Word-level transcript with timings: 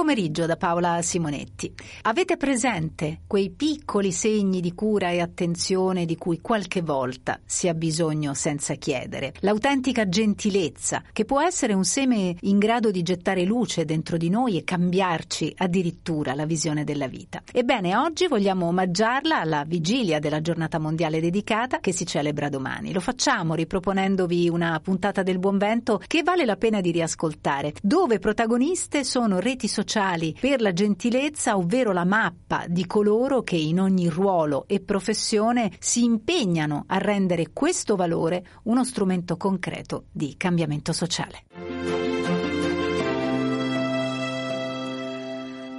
Pomeriggio 0.00 0.46
da 0.46 0.56
Paola 0.56 1.02
Simonetti. 1.02 1.74
Avete 2.02 2.38
presente 2.38 3.20
quei 3.26 3.50
piccoli 3.50 4.12
segni 4.12 4.60
di 4.60 4.74
cura 4.74 5.10
e 5.10 5.20
attenzione 5.20 6.06
di 6.06 6.16
cui 6.16 6.40
qualche 6.40 6.80
volta 6.80 7.38
si 7.44 7.68
ha 7.68 7.74
bisogno 7.74 8.32
senza 8.32 8.74
chiedere? 8.76 9.34
L'autentica 9.40 10.08
gentilezza, 10.08 11.02
che 11.12 11.26
può 11.26 11.42
essere 11.42 11.74
un 11.74 11.84
seme 11.84 12.34
in 12.40 12.58
grado 12.58 12.90
di 12.90 13.02
gettare 13.02 13.44
luce 13.44 13.84
dentro 13.84 14.16
di 14.16 14.30
noi 14.30 14.56
e 14.56 14.64
cambiarci 14.64 15.52
addirittura 15.58 16.34
la 16.34 16.46
visione 16.46 16.82
della 16.84 17.06
vita. 17.06 17.42
Ebbene, 17.52 17.94
oggi 17.94 18.26
vogliamo 18.26 18.68
omaggiarla 18.68 19.38
alla 19.38 19.64
vigilia 19.66 20.18
della 20.18 20.40
giornata 20.40 20.78
mondiale 20.78 21.20
dedicata 21.20 21.78
che 21.78 21.92
si 21.92 22.06
celebra 22.06 22.48
domani. 22.48 22.94
Lo 22.94 23.00
facciamo 23.00 23.52
riproponendovi 23.52 24.48
una 24.48 24.80
puntata 24.82 25.22
del 25.22 25.38
Buon 25.38 25.58
Vento 25.58 26.00
che 26.06 26.22
vale 26.22 26.46
la 26.46 26.56
pena 26.56 26.80
di 26.80 26.90
riascoltare, 26.90 27.74
dove 27.82 28.18
protagoniste 28.18 29.04
sono 29.04 29.38
reti 29.38 29.48
reti 29.50 29.68
sociali 29.90 30.36
per 30.38 30.60
la 30.60 30.72
gentilezza, 30.72 31.56
ovvero 31.56 31.90
la 31.90 32.04
mappa 32.04 32.64
di 32.68 32.86
coloro 32.86 33.42
che 33.42 33.56
in 33.56 33.80
ogni 33.80 34.08
ruolo 34.08 34.64
e 34.68 34.78
professione 34.78 35.72
si 35.80 36.04
impegnano 36.04 36.84
a 36.86 36.98
rendere 36.98 37.50
questo 37.52 37.96
valore 37.96 38.44
uno 38.64 38.84
strumento 38.84 39.36
concreto 39.36 40.04
di 40.12 40.36
cambiamento 40.36 40.92
sociale. 40.92 42.39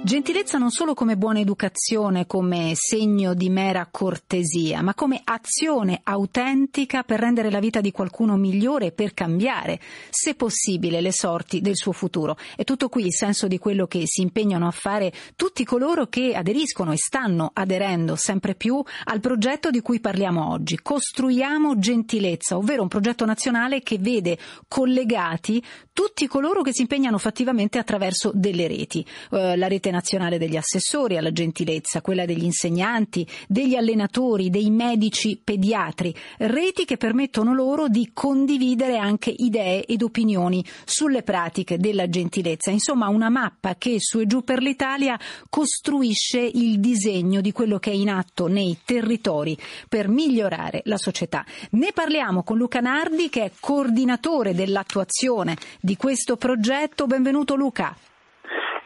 Gentilezza 0.04 0.58
non 0.58 0.70
solo 0.70 0.94
come 0.94 1.16
buona 1.16 1.38
educazione, 1.38 2.26
come 2.26 2.72
segno 2.74 3.34
di 3.34 3.48
mera 3.48 3.86
cortesia, 3.88 4.82
ma 4.82 4.94
come 4.94 5.20
azione 5.22 6.00
autentica 6.02 7.04
per 7.04 7.20
rendere 7.20 7.52
la 7.52 7.60
vita 7.60 7.80
di 7.80 7.92
qualcuno 7.92 8.36
migliore 8.36 8.86
e 8.86 8.92
per 8.92 9.14
cambiare, 9.14 9.78
se 10.10 10.34
possibile, 10.34 11.00
le 11.00 11.12
sorti 11.12 11.60
del 11.60 11.76
suo 11.76 11.92
futuro. 11.92 12.36
È 12.56 12.64
tutto 12.64 12.88
qui 12.88 13.06
il 13.06 13.14
senso 13.14 13.46
di 13.46 13.58
quello 13.58 13.86
che 13.86 14.02
si 14.06 14.22
impegnano 14.22 14.66
a 14.66 14.72
fare 14.72 15.12
tutti 15.36 15.64
coloro 15.64 16.08
che 16.08 16.34
aderiscono 16.34 16.90
e 16.90 16.96
stanno 16.96 17.52
aderendo 17.54 18.16
sempre 18.16 18.56
più 18.56 18.82
al 19.04 19.20
progetto 19.20 19.70
di 19.70 19.82
cui 19.82 20.00
parliamo 20.00 20.50
oggi. 20.50 20.80
Costruiamo 20.82 21.78
gentilezza, 21.78 22.56
ovvero 22.56 22.82
un 22.82 22.88
progetto 22.88 23.24
nazionale 23.24 23.82
che 23.82 23.98
vede 23.98 24.36
collegati 24.66 25.62
tutti 25.92 26.26
coloro 26.26 26.62
che 26.62 26.72
si 26.72 26.80
impegnano 26.80 27.18
fattivamente 27.18 27.78
attraverso 27.78 28.32
delle 28.34 28.66
reti. 28.66 29.06
Eh, 29.30 29.56
la 29.56 29.68
rete 29.68 29.90
nazionale 29.92 30.38
degli 30.38 30.56
assessori 30.56 31.16
alla 31.16 31.30
gentilezza, 31.30 32.00
quella 32.00 32.24
degli 32.24 32.42
insegnanti, 32.42 33.24
degli 33.46 33.76
allenatori, 33.76 34.50
dei 34.50 34.70
medici 34.70 35.40
pediatri, 35.42 36.12
reti 36.38 36.84
che 36.84 36.96
permettono 36.96 37.54
loro 37.54 37.86
di 37.86 38.10
condividere 38.12 38.96
anche 38.96 39.32
idee 39.34 39.84
ed 39.84 40.02
opinioni 40.02 40.64
sulle 40.84 41.22
pratiche 41.22 41.78
della 41.78 42.08
gentilezza. 42.08 42.72
Insomma, 42.72 43.08
una 43.08 43.28
mappa 43.28 43.76
che 43.76 43.96
su 44.00 44.18
e 44.18 44.26
giù 44.26 44.42
per 44.42 44.60
l'Italia 44.60 45.18
costruisce 45.48 46.40
il 46.40 46.80
disegno 46.80 47.40
di 47.40 47.52
quello 47.52 47.78
che 47.78 47.90
è 47.90 47.94
in 47.94 48.10
atto 48.10 48.48
nei 48.48 48.78
territori 48.84 49.56
per 49.88 50.08
migliorare 50.08 50.80
la 50.86 50.96
società. 50.96 51.44
Ne 51.72 51.92
parliamo 51.92 52.42
con 52.42 52.56
Luca 52.56 52.80
Nardi 52.80 53.28
che 53.28 53.44
è 53.44 53.52
coordinatore 53.60 54.54
dell'attuazione 54.54 55.56
di 55.80 55.96
questo 55.96 56.36
progetto. 56.36 57.06
Benvenuto 57.06 57.54
Luca. 57.54 57.94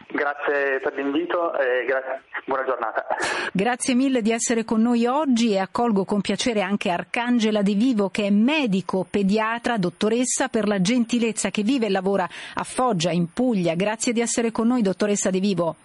Grazie 0.09 0.79
per 0.81 0.93
l'invito 0.95 1.53
e 1.57 1.85
grazie. 1.85 2.21
buona 2.45 2.63
giornata. 2.63 3.05
Grazie 3.51 3.93
mille 3.93 4.21
di 4.21 4.31
essere 4.31 4.63
con 4.63 4.81
noi 4.81 5.05
oggi 5.05 5.51
e 5.51 5.59
accolgo 5.59 6.05
con 6.05 6.21
piacere 6.21 6.61
anche 6.61 6.89
Arcangela 6.89 7.61
De 7.61 7.73
Vivo 7.73 8.09
che 8.09 8.25
è 8.25 8.29
medico 8.29 9.05
pediatra, 9.09 9.77
dottoressa 9.77 10.47
per 10.47 10.67
la 10.67 10.81
gentilezza 10.81 11.49
che 11.49 11.61
vive 11.61 11.87
e 11.87 11.89
lavora 11.89 12.27
a 12.53 12.63
Foggia 12.63 13.11
in 13.11 13.33
Puglia. 13.33 13.75
Grazie 13.75 14.13
di 14.13 14.21
essere 14.21 14.51
con 14.51 14.67
noi 14.67 14.81
dottoressa 14.81 15.29
De 15.29 15.39
Vivo. 15.39 15.75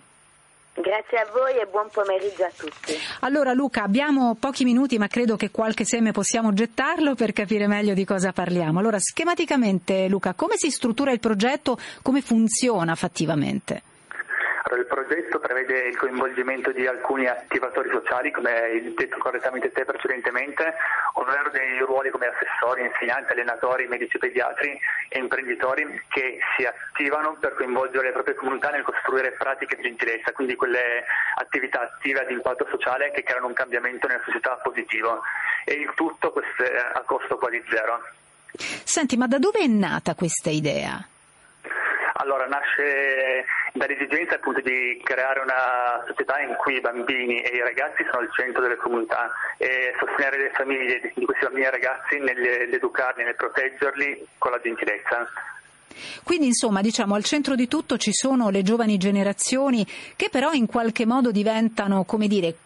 Grazie 0.74 1.18
a 1.18 1.26
voi 1.32 1.60
e 1.60 1.66
buon 1.70 1.88
pomeriggio 1.92 2.44
a 2.44 2.50
tutti. 2.56 2.94
Allora 3.20 3.52
Luca, 3.52 3.82
abbiamo 3.82 4.36
pochi 4.38 4.64
minuti 4.64 4.98
ma 4.98 5.08
credo 5.08 5.36
che 5.36 5.50
qualche 5.50 5.84
seme 5.84 6.12
possiamo 6.12 6.52
gettarlo 6.54 7.14
per 7.14 7.32
capire 7.32 7.66
meglio 7.66 7.92
di 7.92 8.04
cosa 8.04 8.32
parliamo. 8.32 8.78
Allora, 8.78 8.98
schematicamente 8.98 10.08
Luca, 10.08 10.32
come 10.32 10.54
si 10.56 10.70
struttura 10.70 11.12
il 11.12 11.20
progetto, 11.20 11.76
come 12.00 12.22
funziona 12.22 12.94
fattivamente? 12.94 13.82
Il 14.74 14.86
progetto 14.86 15.38
prevede 15.38 15.88
il 15.88 15.96
coinvolgimento 15.96 16.72
di 16.72 16.86
alcuni 16.86 17.26
attivatori 17.26 17.90
sociali, 17.90 18.30
come 18.30 18.50
hai 18.52 18.94
detto 18.94 19.18
correttamente 19.18 19.70
te 19.70 19.84
precedentemente, 19.84 20.74
ovvero 21.14 21.50
dei 21.50 21.78
ruoli 21.80 22.10
come 22.10 22.26
assessori, 22.26 22.82
insegnanti, 22.82 23.32
allenatori, 23.32 23.86
medici 23.86 24.18
pediatri 24.18 24.78
e 25.08 25.18
imprenditori 25.18 26.02
che 26.08 26.38
si 26.56 26.64
attivano 26.64 27.36
per 27.38 27.54
coinvolgere 27.54 28.06
le 28.06 28.12
proprie 28.12 28.34
comunità 28.34 28.70
nel 28.70 28.82
costruire 28.82 29.32
pratiche 29.32 29.76
di 29.76 29.82
gentilezza, 29.82 30.32
quindi 30.32 30.56
quelle 30.56 31.04
attività 31.36 31.82
attive 31.82 32.20
ad 32.20 32.30
impatto 32.30 32.66
sociale 32.70 33.10
che 33.10 33.22
creano 33.22 33.48
un 33.48 33.54
cambiamento 33.54 34.06
nella 34.06 34.22
società 34.24 34.58
positivo. 34.62 35.22
E 35.64 35.74
il 35.74 35.92
tutto 35.94 36.32
a 36.94 37.00
costo 37.02 37.36
quasi 37.36 37.62
zero. 37.70 38.00
Senti, 38.84 39.16
ma 39.16 39.26
da 39.26 39.38
dove 39.38 39.60
è 39.60 39.66
nata 39.66 40.14
questa 40.14 40.50
idea? 40.50 41.06
Allora, 42.14 42.46
nasce 42.46 43.44
dall'esigenza 43.72 44.34
appunto 44.34 44.60
di 44.60 45.00
creare 45.02 45.40
una 45.40 46.04
società 46.06 46.40
in 46.40 46.54
cui 46.56 46.76
i 46.76 46.80
bambini 46.80 47.40
e 47.40 47.56
i 47.56 47.60
ragazzi 47.60 48.04
sono 48.04 48.22
al 48.22 48.32
centro 48.32 48.60
delle 48.60 48.76
comunità 48.76 49.30
e 49.56 49.94
sostenere 49.98 50.38
le 50.38 50.50
famiglie 50.54 51.00
di 51.14 51.24
questi 51.24 51.44
bambini 51.44 51.66
e 51.66 51.70
ragazzi 51.70 52.18
nell'educarli, 52.18 53.24
nel 53.24 53.36
proteggerli 53.36 54.26
con 54.38 54.50
la 54.50 54.60
gentilezza. 54.60 55.26
Quindi 56.22 56.46
insomma 56.46 56.80
diciamo 56.80 57.14
al 57.14 57.24
centro 57.24 57.54
di 57.54 57.68
tutto 57.68 57.96
ci 57.98 58.12
sono 58.12 58.48
le 58.48 58.62
giovani 58.62 58.96
generazioni 58.96 59.86
che 60.16 60.28
però 60.30 60.52
in 60.52 60.66
qualche 60.66 61.04
modo 61.04 61.30
diventano 61.30 62.04
come 62.04 62.28
dire 62.28 62.56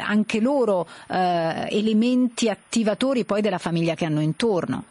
anche 0.00 0.40
loro 0.40 0.86
eh, 1.08 1.66
elementi 1.70 2.48
attivatori 2.48 3.24
poi 3.24 3.40
della 3.40 3.58
famiglia 3.58 3.94
che 3.94 4.04
hanno 4.04 4.20
intorno. 4.20 4.84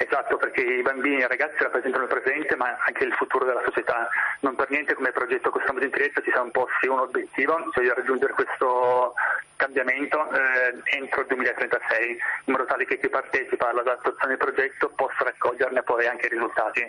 Esatto, 0.00 0.36
perché 0.36 0.62
i 0.62 0.82
bambini 0.82 1.16
e 1.16 1.24
i 1.24 1.28
ragazzi 1.28 1.56
rappresentano 1.58 2.04
il 2.04 2.08
presente 2.08 2.54
ma 2.54 2.76
anche 2.86 3.04
il 3.04 3.12
futuro 3.14 3.44
della 3.44 3.62
società. 3.64 4.08
Non 4.40 4.54
per 4.54 4.70
niente 4.70 4.94
come 4.94 5.10
progetto 5.10 5.50
Costruiamo 5.50 5.80
Gentilezza 5.80 6.22
ci 6.22 6.30
siamo 6.30 6.50
posti 6.50 6.86
un 6.86 7.00
obiettivo, 7.00 7.58
cioè 7.72 7.82
di 7.82 7.92
raggiungere 7.92 8.32
questo 8.32 9.14
cambiamento 9.58 10.16
eh, 10.30 10.96
entro 10.96 11.22
il 11.22 11.26
2036, 11.26 12.10
in 12.44 12.52
modo 12.52 12.64
tale 12.64 12.86
che 12.86 12.98
chi 12.98 13.08
partecipa 13.08 13.68
all'adattazione 13.68 14.36
del 14.36 14.38
progetto 14.38 14.90
possa 14.94 15.24
raccoglierne 15.24 15.82
poi 15.82 16.06
anche 16.06 16.26
i 16.26 16.30
risultati. 16.30 16.80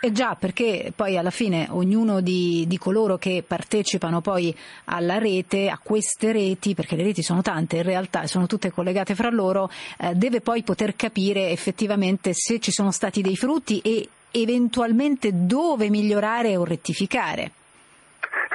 Eh 0.00 0.10
già, 0.10 0.34
perché 0.34 0.92
poi 0.94 1.16
alla 1.16 1.30
fine 1.30 1.68
ognuno 1.70 2.20
di, 2.20 2.64
di, 2.66 2.76
coloro 2.76 3.16
che 3.16 3.44
partecipano 3.46 4.20
poi 4.20 4.54
alla 4.86 5.18
rete, 5.18 5.70
a 5.70 5.78
queste 5.80 6.32
reti, 6.32 6.74
perché 6.74 6.96
le 6.96 7.04
reti 7.04 7.22
sono 7.22 7.40
tante 7.40 7.76
in 7.76 7.84
realtà 7.84 8.22
e 8.22 8.26
sono 8.26 8.46
tutte 8.46 8.72
collegate 8.72 9.14
fra 9.14 9.30
loro, 9.30 9.70
eh, 10.00 10.14
deve 10.14 10.40
poi 10.40 10.64
poter 10.64 10.96
capire 10.96 11.50
effettivamente 11.50 12.32
se 12.34 12.58
ci 12.58 12.72
sono 12.72 12.90
stati 12.90 13.22
dei 13.22 13.36
frutti 13.36 13.80
e 13.80 14.08
eventualmente 14.32 15.30
dove 15.32 15.88
migliorare 15.88 16.56
o 16.56 16.64
rettificare. 16.64 17.52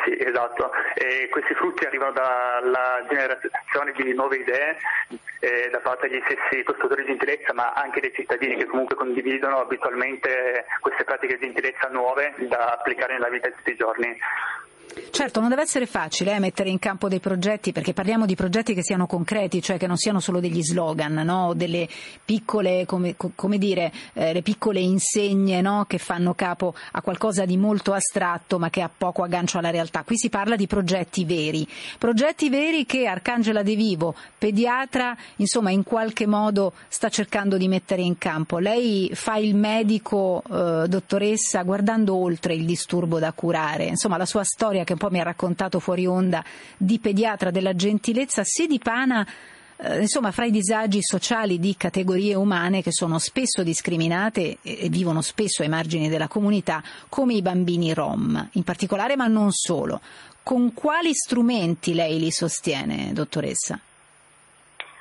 Sì, 0.04 0.18
esatto. 0.20 0.72
E 0.96 1.30
questi 1.30 1.54
frutti 1.54 1.86
arrivano 1.86 2.12
dalla 2.12 3.06
generazione 3.08 3.94
di 3.96 4.14
nuove 4.14 4.38
idee 4.38 4.78
eh, 5.40 5.70
da 5.72 5.80
parte 5.80 6.10
degli 6.10 6.22
stessi 6.26 6.64
costruttori 6.64 7.04
di 7.04 7.08
gentilezza, 7.08 7.54
ma 7.54 7.72
anche 7.72 8.02
dei 8.02 8.14
cittadini 8.14 8.58
che 8.58 8.66
comunque 8.66 8.96
condividono 8.96 9.62
abitualmente 9.62 10.66
queste 10.82 11.06
pratiche 11.06 11.38
di 11.38 11.46
gentilezza 11.46 11.88
nuove 11.88 12.34
da 12.38 12.74
applicare 12.74 13.14
nella 13.14 13.30
vita 13.30 13.48
di 13.48 13.56
tutti 13.56 13.72
i 13.72 13.78
giorni. 13.78 14.18
Certo, 15.10 15.40
non 15.40 15.50
deve 15.50 15.62
essere 15.62 15.86
facile 15.86 16.36
eh, 16.36 16.40
mettere 16.40 16.70
in 16.70 16.80
campo 16.80 17.08
dei 17.08 17.20
progetti 17.20 17.72
perché 17.72 17.94
parliamo 17.94 18.26
di 18.26 18.36
progetti 18.36 18.74
che 18.74 18.84
siano 18.84 19.08
concreti, 19.08 19.62
cioè 19.62 19.78
che 19.78 19.88
non 19.88 19.98
siano 19.98 20.20
solo 20.20 20.40
degli 20.40 20.64
slogan, 20.64 21.14
no? 21.14 21.54
delle 21.56 21.88
piccole, 22.24 22.86
come, 22.86 23.16
come 23.16 23.58
dire, 23.58 23.92
eh, 24.14 24.34
le 24.34 24.42
piccole 24.42 24.80
insegne 24.80 25.62
no? 25.62 25.86
che 25.88 25.98
fanno 25.98 26.34
capo 26.34 26.74
a 26.92 27.02
qualcosa 27.02 27.46
di 27.46 27.58
molto 27.58 27.94
astratto 27.94 28.60
ma 28.60 28.70
che 28.70 28.82
ha 28.82 28.90
poco 28.96 29.24
aggancio 29.24 29.58
alla 29.58 29.70
realtà. 29.70 30.04
Qui 30.04 30.18
si 30.18 30.30
parla 30.30 30.56
di 30.56 30.68
progetti 30.68 31.26
veri, 31.26 31.68
progetti 31.98 32.50
veri 32.50 32.86
che 32.86 33.06
Arcangela 33.06 33.64
De 33.64 33.76
Vivo, 33.76 34.16
pediatra, 34.38 35.16
insomma 35.38 35.72
in 35.72 35.84
qualche 35.84 36.28
modo 36.28 36.74
sta 36.88 37.10
cercando 37.10 37.58
di 37.58 37.68
mettere 37.68 38.02
in 38.02 38.18
campo. 38.18 38.58
Lei 38.58 39.10
fa 39.14 39.38
il 39.38 39.56
medico, 39.56 40.44
eh, 40.50 40.88
dottoressa, 40.88 41.64
guardando 41.64 42.16
oltre 42.16 42.54
il 42.54 42.66
disturbo 42.66 43.20
da 43.20 43.32
curare, 43.32 43.86
insomma 43.86 44.18
la 44.18 44.26
sua 44.26 44.44
storia 44.44 44.83
che 44.84 44.94
un 44.94 45.00
po' 45.00 45.10
mi 45.10 45.20
ha 45.20 45.24
raccontato 45.24 45.80
fuori 45.80 46.06
onda 46.06 46.44
di 46.78 47.00
pediatra 47.00 47.52
della 47.52 47.76
gentilezza 47.76 48.44
si 48.44 48.68
dipana 48.68 49.26
eh, 49.78 50.00
insomma 50.00 50.32
fra 50.32 50.46
i 50.46 50.52
disagi 50.52 51.02
sociali 51.02 51.60
di 51.60 51.76
categorie 51.76 52.36
umane 52.36 52.82
che 52.82 52.92
sono 52.92 53.20
spesso 53.20 53.64
discriminate 53.64 54.58
e 54.62 54.88
vivono 54.90 55.22
spesso 55.22 55.62
ai 55.62 55.70
margini 55.70 56.10
della 56.10 56.28
comunità, 56.28 56.82
come 57.10 57.34
i 57.34 57.42
bambini 57.42 57.94
rom 57.94 58.50
in 58.54 58.64
particolare, 58.64 59.16
ma 59.16 59.28
non 59.28 59.52
solo. 59.52 60.00
Con 60.44 60.74
quali 60.74 61.14
strumenti 61.14 61.94
lei 61.94 62.20
li 62.20 62.32
sostiene, 62.32 63.12
dottoressa? 63.14 63.80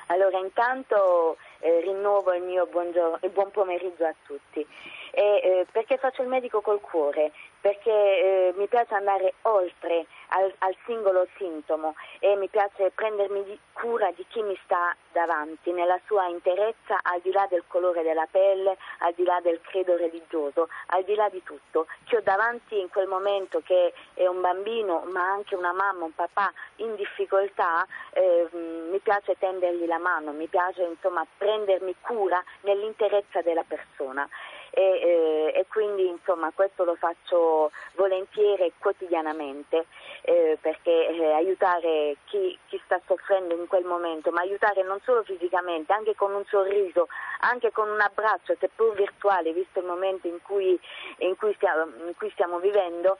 Allora, 0.07 0.37
intanto 0.39 1.37
eh, 1.59 1.81
rinnovo 1.81 2.33
il 2.33 2.43
mio 2.43 2.67
buongiorno, 2.69 3.19
il 3.21 3.29
buon 3.29 3.51
pomeriggio 3.51 4.05
a 4.05 4.13
tutti. 4.25 4.65
E, 5.11 5.21
eh, 5.21 5.65
perché 5.71 5.97
faccio 5.97 6.23
il 6.23 6.27
medico 6.27 6.61
col 6.61 6.81
cuore? 6.81 7.31
Perché 7.61 7.89
eh, 7.89 8.32
mi 8.55 8.67
piace 8.67 8.93
andare 8.93 9.35
oltre 9.43 10.05
al, 10.29 10.53
al, 10.59 10.75
singolo 10.85 11.27
sintomo 11.37 11.95
e 12.19 12.35
mi 12.35 12.47
piace 12.49 12.91
prendermi 12.91 13.43
di, 13.43 13.59
cura 13.71 14.11
di 14.11 14.25
chi 14.27 14.41
mi 14.41 14.57
sta 14.63 14.95
davanti 15.11 15.71
nella 15.71 15.99
sua 16.05 16.27
interezza, 16.27 16.99
al 17.01 17.21
di 17.21 17.31
là 17.31 17.45
del 17.49 17.63
colore 17.67 18.01
della 18.01 18.27
pelle, 18.29 18.77
al 18.99 19.13
di 19.13 19.23
là 19.23 19.39
del 19.41 19.61
credo 19.61 19.95
religioso, 19.95 20.69
al 20.87 21.03
di 21.03 21.15
là 21.15 21.29
di 21.29 21.41
tutto. 21.43 21.87
Che 22.03 22.17
ho 22.17 22.21
davanti 22.21 22.79
in 22.79 22.89
quel 22.89 23.07
momento 23.07 23.61
che 23.63 23.93
è 24.13 24.25
un 24.25 24.41
bambino, 24.41 25.03
ma 25.11 25.21
anche 25.21 25.55
una 25.55 25.73
mamma, 25.73 26.05
un 26.05 26.15
papà 26.15 26.51
in 26.77 26.95
difficoltà, 26.95 27.85
eh, 28.11 28.47
mi 28.51 28.99
piace 28.99 29.37
tendergli 29.37 29.85
la 29.85 29.99
mano, 29.99 30.31
mi 30.31 30.47
piace 30.47 30.83
insomma 30.83 31.25
prendermi 31.37 31.95
cura 32.01 32.43
nell'interezza 32.61 33.41
della 33.41 33.63
persona 33.63 34.27
e, 34.75 34.81
eh, 34.81 35.59
e 35.59 35.65
quindi 35.67 36.07
insomma 36.07 36.51
questo 36.53 36.83
lo 36.83 36.95
faccio 36.95 37.71
volentieri 37.93 38.63
e 38.63 38.73
quotidianamente 38.79 39.85
eh, 40.23 40.57
perché 40.59 41.09
eh, 41.09 41.31
aiutare 41.31 42.17
chi, 42.25 42.57
chi, 42.67 42.81
sta 42.83 42.99
soffrendo 43.05 43.53
in 43.53 43.67
quel 43.67 43.85
momento, 43.85 44.31
ma 44.31 44.41
aiutare 44.41 44.81
non 44.81 44.99
solo 45.03 45.21
fisicamente, 45.23 45.93
anche 45.93 46.15
con 46.15 46.33
un 46.33 46.43
sorriso, 46.45 47.07
anche 47.41 47.71
con 47.71 47.87
un 47.87 48.01
abbraccio, 48.01 48.55
seppur 48.59 48.95
virtuale, 48.95 49.53
visto 49.53 49.79
il 49.79 49.85
momento 49.85 50.27
in 50.27 50.39
cui, 50.41 50.79
in 51.17 51.35
cui, 51.35 51.53
stiamo, 51.55 51.83
in 52.07 52.13
cui 52.17 52.31
stiamo, 52.31 52.57
vivendo, 52.59 53.17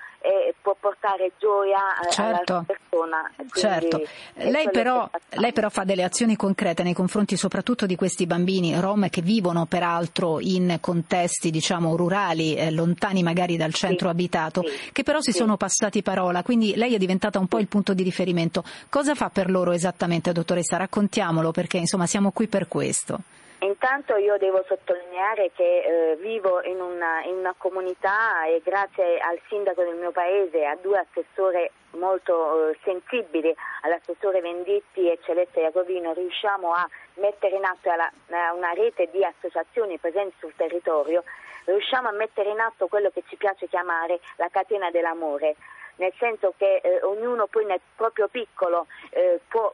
può 0.62 0.76
portare 0.80 1.34
gioia 1.38 1.80
certo. 2.10 2.22
alla 2.22 2.64
persona. 2.66 2.83
Quindi, 3.36 3.60
certo. 3.60 4.02
Lei 4.36 4.70
però, 4.72 5.10
lei 5.32 5.52
però 5.52 5.70
fa 5.70 5.84
delle 5.84 6.04
azioni 6.04 6.36
concrete 6.36 6.84
nei 6.84 6.94
confronti 6.94 7.36
soprattutto 7.38 7.86
di 7.86 7.96
questi 7.96 8.26
bambini 8.26 8.80
rom 8.80 9.10
che 9.10 9.22
vivono 9.22 9.66
peraltro 9.66 10.40
in 10.40 10.78
contesti 10.80 11.02
contesti 11.24 11.52
diciamo 11.52 11.96
rurali, 11.96 12.56
eh, 12.56 12.72
lontani 12.72 13.24
magari 13.24 13.58
dal 13.58 13.74
centro 13.74 14.08
sì, 14.08 14.14
abitato, 14.14 14.64
sì, 14.64 14.92
che 14.92 15.04
però 15.04 15.20
si 15.22 15.32
sì. 15.32 15.38
sono 15.38 15.58
passati 15.58 16.02
parola, 16.02 16.44
quindi 16.44 16.76
lei 16.76 16.94
è 16.94 16.98
diventata 16.98 17.40
un 17.40 17.48
po' 17.48 17.60
il 17.60 17.68
punto 17.68 17.94
di 17.94 18.04
riferimento. 18.04 18.64
Cosa 18.90 19.16
fa 19.16 19.30
per 19.30 19.50
loro 19.50 19.72
esattamente, 19.72 20.32
dottoressa? 20.32 20.78
Raccontiamolo 20.78 21.52
perché 21.52 21.78
insomma 21.78 22.06
siamo 22.06 22.32
qui 22.32 22.48
per 22.48 22.68
questo. 22.68 23.20
Intanto 23.64 24.18
io 24.18 24.38
devo 24.38 24.62
sottolineare 24.68 25.52
che 25.56 25.64
eh, 25.64 26.16
vivo 26.18 26.62
in 26.64 26.82
una, 26.82 27.24
in 27.24 27.36
una, 27.36 27.56
comunità 27.58 28.44
e 28.46 28.62
grazie 28.62 29.20
al 29.20 29.40
sindaco 29.48 29.84
del 29.84 29.96
mio 29.96 30.12
paese, 30.12 30.66
a 30.66 30.76
due 30.76 30.98
assessore 30.98 31.72
molto 31.92 32.72
eh, 32.72 32.78
sensibili, 32.84 33.56
all'assessore 33.84 34.42
Venditti 34.42 35.10
e 35.10 35.18
Celeste 35.24 35.62
Iacovino, 35.62 36.12
riusciamo 36.12 36.74
a 36.74 36.86
mettere 37.16 37.56
in 37.56 37.64
atto 37.64 37.90
alla, 37.90 38.12
una 38.54 38.74
rete 38.74 39.08
di 39.12 39.24
associazioni 39.24 39.98
presenti 39.98 40.36
sul 40.40 40.54
territorio, 40.58 41.24
riusciamo 41.64 42.10
a 42.10 42.12
mettere 42.12 42.50
in 42.50 42.60
atto 42.60 42.88
quello 42.88 43.12
che 43.12 43.24
ci 43.30 43.38
piace 43.38 43.70
chiamare 43.70 44.20
la 44.36 44.50
catena 44.52 44.92
dell'amore 44.92 45.56
nel 45.98 46.12
senso 46.18 46.56
che 46.58 46.82
eh, 46.84 47.04
ognuno 47.04 47.46
poi 47.46 47.66
nel 47.66 47.80
proprio 47.96 48.28
piccolo 48.28 48.88
eh, 49.12 49.40
può 49.48 49.72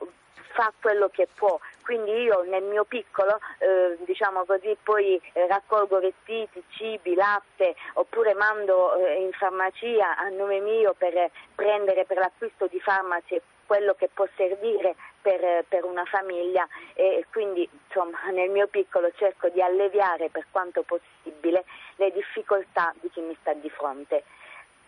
fa 0.53 0.71
quello 0.79 1.09
che 1.09 1.27
può, 1.33 1.59
quindi 1.83 2.11
io 2.11 2.43
nel 2.43 2.63
mio 2.63 2.83
piccolo, 2.83 3.39
eh, 3.57 3.97
diciamo 4.05 4.45
così, 4.45 4.77
poi 4.81 5.19
eh, 5.33 5.47
raccolgo 5.47 5.99
vestiti, 5.99 6.63
cibi, 6.69 7.15
latte, 7.15 7.75
oppure 7.93 8.33
mando 8.33 8.95
eh, 8.95 9.21
in 9.21 9.31
farmacia 9.31 10.17
a 10.17 10.29
nome 10.29 10.59
mio 10.59 10.93
per 10.97 11.31
prendere 11.55 12.05
per 12.05 12.17
l'acquisto 12.17 12.67
di 12.67 12.79
farmaci 12.79 13.41
quello 13.65 13.93
che 13.93 14.09
può 14.11 14.27
servire 14.35 14.95
per, 15.21 15.63
per, 15.67 15.83
una 15.83 16.05
famiglia. 16.05 16.67
E 16.93 17.25
quindi 17.31 17.69
insomma 17.87 18.19
nel 18.31 18.49
mio 18.49 18.67
piccolo 18.67 19.11
cerco 19.15 19.49
di 19.49 19.61
alleviare 19.61 20.29
per 20.29 20.45
quanto 20.51 20.83
possibile 20.83 21.65
le 21.97 22.11
difficoltà 22.11 22.93
di 22.99 23.09
chi 23.09 23.21
mi 23.21 23.35
sta 23.39 23.53
di 23.53 23.69
fronte 23.69 24.23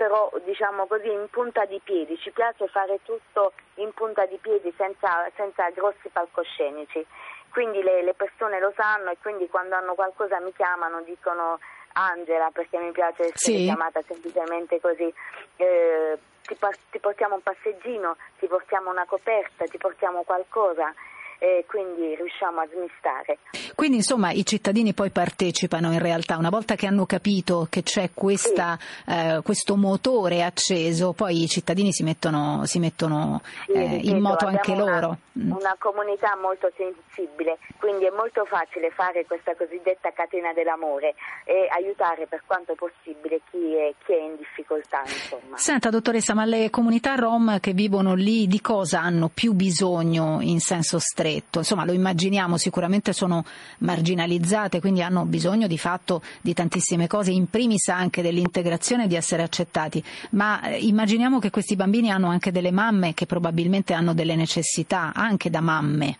però 0.01 0.31
diciamo 0.43 0.87
così 0.87 1.11
in 1.11 1.27
punta 1.29 1.65
di 1.65 1.79
piedi, 1.83 2.17
ci 2.17 2.31
piace 2.31 2.65
fare 2.69 3.01
tutto 3.03 3.53
in 3.75 3.93
punta 3.93 4.25
di 4.25 4.39
piedi 4.41 4.73
senza, 4.75 5.29
senza 5.35 5.69
grossi 5.69 6.09
palcoscenici, 6.11 7.05
quindi 7.51 7.83
le, 7.83 8.01
le, 8.01 8.15
persone 8.15 8.59
lo 8.59 8.73
sanno 8.75 9.11
e 9.11 9.17
quindi 9.21 9.47
quando 9.47 9.75
hanno 9.75 9.93
qualcosa 9.93 10.39
mi 10.39 10.51
chiamano, 10.53 11.03
dicono 11.03 11.59
Angela 11.93 12.49
perché 12.51 12.79
mi 12.79 12.89
piace 12.89 13.25
essere 13.25 13.57
sì. 13.59 13.63
chiamata 13.65 14.01
semplicemente 14.01 14.81
così. 14.81 15.13
Eh, 15.57 16.17
ti, 16.41 16.57
ti 16.89 16.97
portiamo 16.97 17.35
un 17.35 17.43
passeggino, 17.43 18.17
ti 18.39 18.47
portiamo 18.47 18.89
una 18.89 19.05
coperta, 19.05 19.65
ti 19.65 19.77
portiamo 19.77 20.23
qualcosa 20.23 20.91
e 21.43 21.65
quindi 21.65 22.13
riusciamo 22.13 22.59
a 22.59 22.67
smistare. 22.71 23.39
Quindi 23.73 23.97
insomma 23.97 24.29
i 24.29 24.45
cittadini 24.45 24.93
poi 24.93 25.09
partecipano 25.09 25.91
in 25.91 25.97
realtà, 25.97 26.37
una 26.37 26.51
volta 26.51 26.75
che 26.75 26.85
hanno 26.85 27.07
capito 27.07 27.65
che 27.67 27.81
c'è 27.81 28.11
questa, 28.13 28.77
sì. 28.77 29.11
eh, 29.11 29.41
questo 29.43 29.75
motore 29.75 30.43
acceso, 30.43 31.13
poi 31.13 31.41
i 31.41 31.47
cittadini 31.47 31.91
si 31.91 32.03
mettono, 32.03 32.63
si 32.65 32.77
mettono 32.77 33.41
sì, 33.65 33.71
eh, 33.71 34.01
in 34.03 34.19
moto 34.19 34.45
anche 34.45 34.73
una, 34.73 34.83
loro. 34.83 35.17
Mm. 35.39 35.51
Una 35.53 35.75
comunità 35.79 36.37
molto 36.39 36.69
sensibile, 36.77 37.57
quindi 37.79 38.05
è 38.05 38.11
molto 38.11 38.45
facile 38.45 38.91
fare 38.91 39.25
questa 39.25 39.55
cosiddetta 39.55 40.11
catena 40.11 40.53
dell'amore 40.53 41.15
e 41.45 41.67
aiutare 41.71 42.27
per 42.27 42.43
quanto 42.45 42.75
possibile 42.75 43.41
chi 43.49 43.73
è, 43.73 43.91
chi 44.05 44.13
è 44.13 44.21
in 44.21 44.35
difficoltà. 44.37 45.01
Insomma. 45.07 45.57
Senta 45.57 45.89
dottoressa, 45.89 46.35
ma 46.35 46.45
le 46.45 46.69
comunità 46.69 47.15
rom 47.15 47.59
che 47.59 47.73
vivono 47.73 48.13
lì 48.13 48.45
di 48.45 48.61
cosa 48.61 49.01
hanno 49.01 49.31
più 49.33 49.53
bisogno 49.53 50.37
in 50.41 50.59
senso 50.59 50.99
stretto? 50.99 51.29
Stretto, 51.31 51.59
insomma 51.59 51.85
lo 51.85 51.93
immaginiamo, 51.93 52.57
sicuramente 52.57 53.13
sono 53.13 53.45
marginalizzate, 53.79 54.79
quindi 54.79 55.01
hanno 55.01 55.25
bisogno 55.25 55.67
di 55.67 55.77
fatto 55.77 56.21
di 56.41 56.53
tantissime 56.53 57.07
cose, 57.07 57.31
in 57.31 57.49
primis 57.49 57.87
anche 57.87 58.21
dell'integrazione 58.21 59.07
di 59.07 59.15
essere 59.15 59.43
accettati, 59.43 60.03
ma 60.31 60.61
eh, 60.63 60.79
immaginiamo 60.79 61.39
che 61.39 61.49
questi 61.49 61.75
bambini 61.75 62.11
hanno 62.11 62.27
anche 62.27 62.51
delle 62.51 62.71
mamme 62.71 63.13
che 63.13 63.25
probabilmente 63.25 63.93
hanno 63.93 64.13
delle 64.13 64.35
necessità, 64.35 65.11
anche 65.13 65.49
da 65.49 65.61
mamme. 65.61 66.17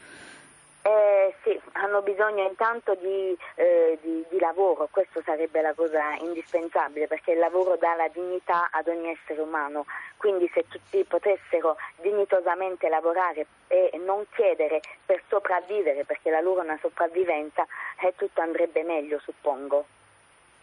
Eh, 0.83 1.35
sì, 1.43 1.59
hanno 1.73 2.01
bisogno 2.01 2.43
intanto 2.43 2.95
di, 2.95 3.37
eh, 3.55 3.99
di, 4.01 4.25
di, 4.27 4.39
lavoro, 4.39 4.87
questo 4.89 5.21
sarebbe 5.23 5.61
la 5.61 5.73
cosa 5.75 6.15
indispensabile 6.15 7.05
perché 7.05 7.33
il 7.33 7.37
lavoro 7.37 7.75
dà 7.75 7.93
la 7.93 8.07
dignità 8.07 8.69
ad 8.71 8.87
ogni 8.87 9.11
essere 9.11 9.41
umano, 9.41 9.85
quindi 10.17 10.49
se 10.51 10.65
tutti 10.67 11.03
potessero 11.03 11.77
dignitosamente 11.97 12.89
lavorare 12.89 13.45
e 13.67 13.91
non 14.03 14.25
chiedere 14.33 14.81
per 15.05 15.21
sopravvivere, 15.27 16.03
perché 16.03 16.31
la 16.31 16.41
loro 16.41 16.61
è 16.61 16.63
una 16.63 16.79
sopravvivenza, 16.81 17.63
eh, 18.01 18.13
tutto 18.15 18.41
andrebbe 18.41 18.81
meglio, 18.81 19.19
suppongo. 19.19 19.85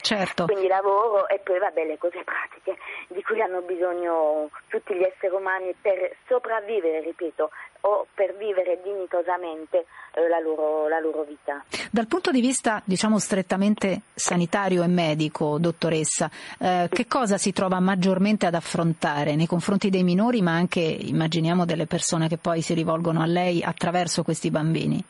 Certo. 0.09 0.47
Quindi 0.47 0.69
lavoro 0.69 1.29
e 1.29 1.39
poi 1.45 1.59
vabbè 1.59 1.85
le 1.85 1.99
cose 1.99 2.25
pratiche 2.25 2.79
di 3.09 3.23
cui 3.23 3.43
hanno 3.43 3.61
bisogno 3.61 4.49
tutti 4.69 4.95
gli 4.95 5.03
esseri 5.03 5.35
umani 5.35 5.75
per 5.79 6.17
sopravvivere, 6.27 7.03
ripeto, 7.03 7.51
o 7.81 8.07
per 8.15 8.35
vivere 8.39 8.81
dignitosamente 8.83 9.85
eh, 10.15 10.27
la, 10.29 10.39
loro, 10.39 10.89
la, 10.89 10.99
loro, 10.99 11.25
vita. 11.25 11.63
Dal 11.91 12.07
punto 12.07 12.31
di 12.31 12.41
vista 12.41 12.81
diciamo 12.87 13.19
strettamente 13.19 14.01
sanitario 14.15 14.83
e 14.83 14.87
medico, 14.87 15.59
dottoressa, 15.59 16.31
eh, 16.59 16.89
che 16.91 17.07
cosa 17.07 17.37
si 17.37 17.53
trova 17.53 17.79
maggiormente 17.79 18.47
ad 18.47 18.55
affrontare 18.55 19.37
nei 19.37 19.47
confronti 19.47 19.91
dei 19.91 20.05
minori 20.05 20.41
ma 20.41 20.53
anche 20.53 20.81
immaginiamo 20.81 21.67
delle 21.67 21.85
persone 21.85 22.29
che 22.29 22.39
poi 22.39 22.63
si 22.63 22.73
rivolgono 22.73 23.21
a 23.21 23.27
lei 23.27 23.63
attraverso 23.63 24.23
questi 24.23 24.51
bambini? 24.51 25.05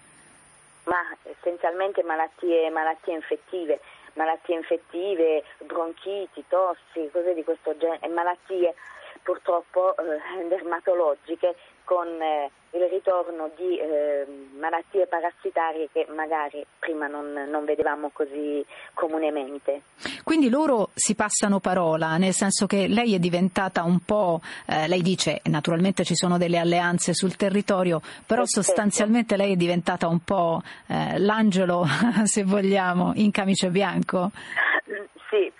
Ma 0.87 0.97
essenzialmente 1.23 2.03
malattie, 2.03 2.69
malattie 2.71 3.15
infettive 3.15 3.79
malattie 4.19 4.57
infettive, 4.57 5.45
bronchiti, 5.65 6.45
tossi, 6.49 7.09
cose 7.13 7.33
di 7.35 7.45
questo 7.45 7.77
genere, 7.79 8.09
malattie 8.09 8.75
purtroppo 9.23 9.97
eh, 9.97 10.49
dermatologiche 10.49 11.55
con 11.89 12.07
eh, 12.21 12.51
il 12.73 12.87
ritorno 12.91 13.51
di 13.57 13.79
eh, 13.79 14.27
malattie 14.59 15.07
parassitarie 15.07 15.89
che 15.91 16.07
magari 16.15 16.63
prima 16.79 17.07
non, 17.07 17.33
non, 17.49 17.65
vedevamo 17.65 18.11
così 18.13 18.63
comunemente. 18.93 19.81
Quindi 20.23 20.51
loro 20.51 20.91
si 20.93 21.15
passano 21.15 21.61
parola, 21.61 22.19
nel 22.19 22.35
senso 22.35 22.67
che 22.67 22.89
lei 22.89 23.15
è 23.15 23.19
diventata 23.19 23.85
un 23.85 24.01
po', 24.01 24.43
eh, 24.67 24.87
lei 24.87 25.01
dice 25.01 25.41
naturalmente 25.45 26.05
ci 26.05 26.15
sono 26.15 26.37
delle 26.37 26.59
alleanze 26.59 27.15
sul 27.15 27.37
territorio, 27.37 28.01
però 28.01 28.43
Perfetto. 28.43 28.63
sostanzialmente 28.63 29.37
lei 29.39 29.55
è 29.55 29.57
diventata 29.57 30.07
un 30.07 30.19
po' 30.23 30.61
eh, 30.89 31.19
l'angelo, 31.19 31.87
se 32.25 32.45
vogliamo, 32.45 33.13
in 33.15 33.31
camice 33.31 33.71
bianco. 33.71 34.31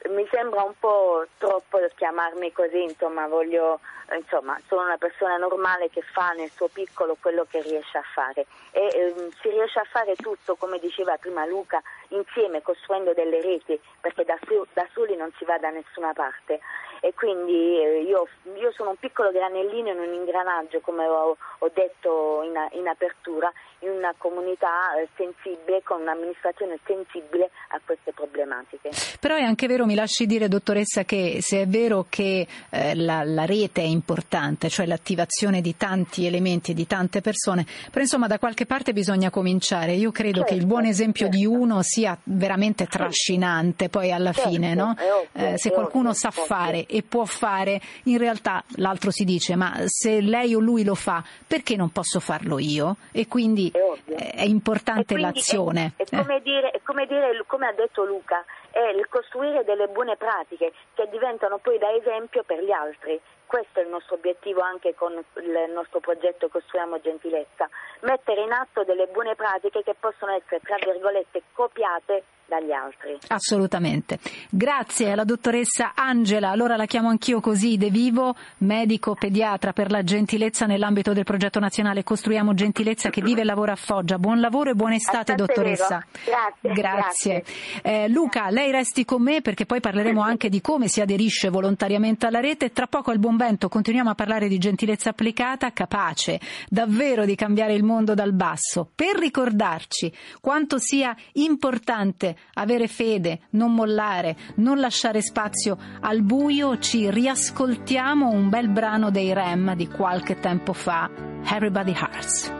Mi 0.09 0.27
sembra 0.31 0.63
un 0.63 0.73
po' 0.79 1.27
troppo 1.37 1.79
chiamarmi 1.95 2.51
così, 2.53 2.83
insomma, 2.83 3.27
voglio, 3.27 3.81
insomma, 4.17 4.59
sono 4.67 4.83
una 4.83 4.97
persona 4.97 5.37
normale 5.37 5.91
che 5.91 6.01
fa 6.01 6.31
nel 6.31 6.51
suo 6.51 6.69
piccolo 6.69 7.17
quello 7.21 7.47
che 7.49 7.61
riesce 7.61 7.99
a 7.99 8.05
fare. 8.15 8.47
E 8.71 8.89
ehm, 8.95 9.31
si 9.43 9.51
riesce 9.51 9.79
a 9.79 9.85
fare 9.85 10.15
tutto, 10.17 10.57
come 10.57 10.79
diceva 10.79 11.17
prima 11.19 11.45
Luca, 11.45 11.83
insieme, 12.09 12.63
costruendo 12.63 13.13
delle 13.13 13.43
reti, 13.43 13.79
perché 14.01 14.25
da, 14.25 14.39
da 14.73 14.87
soli 14.95 15.15
non 15.15 15.31
si 15.37 15.45
va 15.45 15.59
da 15.59 15.69
nessuna 15.69 16.13
parte 16.15 16.61
e 17.09 17.15
quindi 17.15 17.81
eh, 17.81 18.03
io, 18.03 18.29
io, 18.61 18.71
sono 18.73 18.91
un 18.91 18.97
piccolo 18.97 19.31
granellino 19.31 19.89
in 19.89 19.99
un 19.99 20.13
ingranaggio, 20.13 20.81
come 20.81 21.07
ho, 21.07 21.39
ho 21.59 21.71
detto 21.73 22.43
in, 22.45 22.53
in, 22.79 22.87
apertura, 22.87 23.51
in 23.79 23.89
una 23.89 24.13
comunità 24.19 24.95
eh, 25.01 25.09
sensibile, 25.17 25.83
con 25.83 26.03
un'amministrazione 26.03 26.79
sensibile 26.85 27.49
a 27.69 27.81
queste 27.83 28.13
problematiche. 28.13 28.91
Però 29.19 29.37
è 29.37 29.43
anche 29.43 29.67
vero, 29.67 29.87
mi 29.87 29.95
lasci 29.95 30.27
dire 30.27 30.49
dottoressa, 30.49 31.05
che 31.05 31.39
se 31.41 31.63
è 31.63 31.67
vero 31.67 32.05
che 32.11 32.47
eh, 32.69 32.95
la, 32.95 33.25
la, 33.25 33.47
rete 33.47 33.81
è 33.81 33.87
importante, 33.87 34.69
cioè 34.69 34.85
l'attivazione 34.85 35.63
di 35.63 35.79
tanti 35.79 36.27
elementi 36.27 36.73
e 36.73 36.75
di 36.75 36.87
tante 36.87 37.23
persone, 37.23 37.65
però 37.91 38.03
insomma 38.03 38.27
da 38.27 38.39
qualche 38.39 38.67
parte 38.67 38.93
bisogna 38.93 39.31
cominciare. 39.31 39.93
Io 39.93 40.11
credo 40.11 40.41
certo, 40.41 40.53
che 40.53 40.61
il 40.61 40.67
buon 40.67 40.83
certo, 40.83 40.95
esempio 40.95 41.25
certo. 41.25 41.39
di 41.39 41.47
uno 41.47 41.81
sia 41.81 42.19
veramente 42.25 42.85
trascinante 42.85 43.89
poi 43.89 44.13
alla 44.13 44.33
certo, 44.33 44.51
fine, 44.51 44.75
no? 44.75 44.91
ovvio, 44.91 45.27
eh, 45.33 45.57
se 45.57 45.71
qualcuno 45.71 46.11
ovvio, 46.11 46.21
sa 46.21 46.31
fare 46.31 46.85
e 46.99 47.03
può 47.03 47.25
fare, 47.25 47.81
in 48.05 48.19
realtà 48.19 48.63
l'altro 48.77 49.11
si 49.11 49.25
dice 49.25 49.55
ma 49.57 49.73
se 49.87 50.21
lei 50.21 50.55
o 50.55 50.61
lui 50.61 50.85
lo 50.85 50.95
fa 50.95 51.23
perché 51.47 51.77
non 51.77 51.91
posso 51.91 52.21
farlo 52.21 52.59
io? 52.59 52.97
E 53.13 53.27
quindi 53.29 53.71
è, 53.71 54.35
è 54.35 54.45
importante 54.45 55.15
quindi 55.15 55.23
l'azione. 55.23 55.93
È, 55.97 56.03
è, 56.03 56.17
come 56.17 56.41
dire, 56.43 56.71
è, 56.71 56.81
come 56.83 57.07
dire, 57.07 57.45
come 57.47 57.67
ha 57.67 57.73
detto 57.73 58.05
Luca, 58.05 58.45
è 58.71 58.91
il 58.97 59.07
costruire 59.09 59.65
delle 59.65 59.87
buone 59.87 60.17
pratiche 60.17 60.73
che 60.95 61.09
diventano 61.11 61.59
poi 61.59 61.79
da 61.79 61.93
esempio 61.95 62.43
per 62.43 62.63
gli 62.63 62.73
altri. 62.73 63.21
Questo 63.47 63.81
è 63.81 63.83
il 63.83 63.89
nostro 63.89 64.17
obiettivo 64.17 64.61
anche 64.61 64.95
con 64.95 65.13
il 65.13 65.73
nostro 65.73 66.01
progetto 66.01 66.49
Costruiamo 66.49 67.01
Gentilezza, 67.01 67.69
mettere 68.01 68.43
in 68.43 68.53
atto 68.53 68.85
delle 68.85 69.07
buone 69.07 69.35
pratiche 69.37 69.83
che 69.83 69.95
possono 69.99 70.33
essere, 70.33 70.61
tra 70.61 70.77
virgolette, 70.77 71.43
copiate 71.55 72.25
dagli 72.49 72.73
altri. 72.73 73.19
Assolutamente. 73.29 74.19
Grazie 74.49 75.13
alla 75.13 75.25
dottoressa 75.25 75.93
Angela, 75.95 76.51
allora 76.51 76.77
la 76.77 76.87
chiamo 76.87 77.09
anch'io 77.09 77.41
così, 77.41 77.77
De 77.77 77.91
Vivo, 77.91 78.35
medico 78.59 79.15
pediatra 79.15 79.73
per 79.73 79.91
la 79.91 80.03
gentilezza 80.03 80.67
nell'ambito 80.67 81.13
del 81.13 81.25
progetto 81.25 81.61
nazionale 81.61 82.03
Costruiamo 82.03 82.55
Gentilezza 82.55 83.11
che 83.11 83.21
vive 83.21 83.43
e 83.43 83.45
lavora 83.45 83.73
a 83.73 83.77
Foggia. 83.77 84.19
Buon 84.19 84.41
lavoro 84.41 84.71
e 84.71 84.75
buona 84.75 84.95
estate 84.95 85.35
dottoressa. 85.35 86.03
Grazie. 86.25 86.73
Grazie. 86.73 87.43
grazie. 87.43 87.45
Eh, 87.83 88.09
Luca, 88.09 88.49
lei 88.51 88.71
resti 88.71 89.05
con 89.05 89.23
me 89.23 89.43
perché 89.43 89.67
poi 89.67 89.81
parleremo 89.81 90.23
anche 90.23 90.49
di 90.49 90.61
come 90.63 90.89
si 90.89 91.01
aderisce 91.03 91.51
volontariamente 91.51 92.27
alla 92.27 92.41
rete. 92.41 92.73
Tra 92.73 92.87
poco 92.87 93.11
al 93.11 93.19
buon 93.19 93.37
vento 93.37 93.69
continuiamo 93.69 94.11
a 94.11 94.15
parlare 94.15 94.49
di 94.49 94.57
gentilezza 94.59 95.11
applicata, 95.11 95.73
capace 95.73 96.41
davvero 96.69 97.27
di 97.27 97.35
cambiare 97.35 97.75
il 97.75 97.85
mondo 97.85 98.15
dal 98.15 98.33
basso, 98.33 98.89
per 98.95 99.17
ricordarci 99.17 100.13
quanto 100.41 100.79
sia 100.79 101.15
importante 101.35 102.37
avere 102.55 102.89
fede, 102.89 103.41
non 103.51 103.75
mollare, 103.75 104.37
non 104.57 104.79
lasciare 104.79 105.23
spazio 105.23 105.79
al 106.01 106.23
buio, 106.23 106.79
ci 106.79 107.11
riascoltiamo 107.11 108.29
un 108.29 108.49
bel 108.49 108.69
brano 108.69 109.11
dei 109.11 109.33
Rem 109.33 109.75
di 109.75 109.89
qualche 109.89 110.39
tempo 110.41 110.73
fa, 110.73 111.11
Everybody 111.45 111.93
Hearts. 111.93 112.51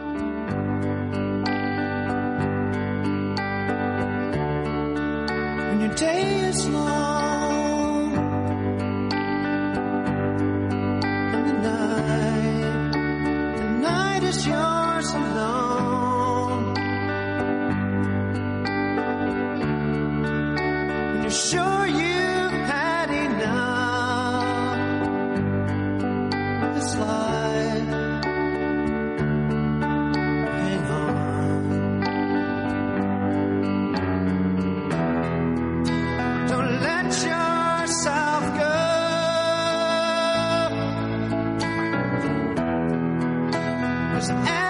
When 5.67 5.81
your 5.81 5.93
day 5.95 6.47
is 6.49 6.67
long 6.69 7.18
Cause 44.19 44.29
everybody 44.31 44.68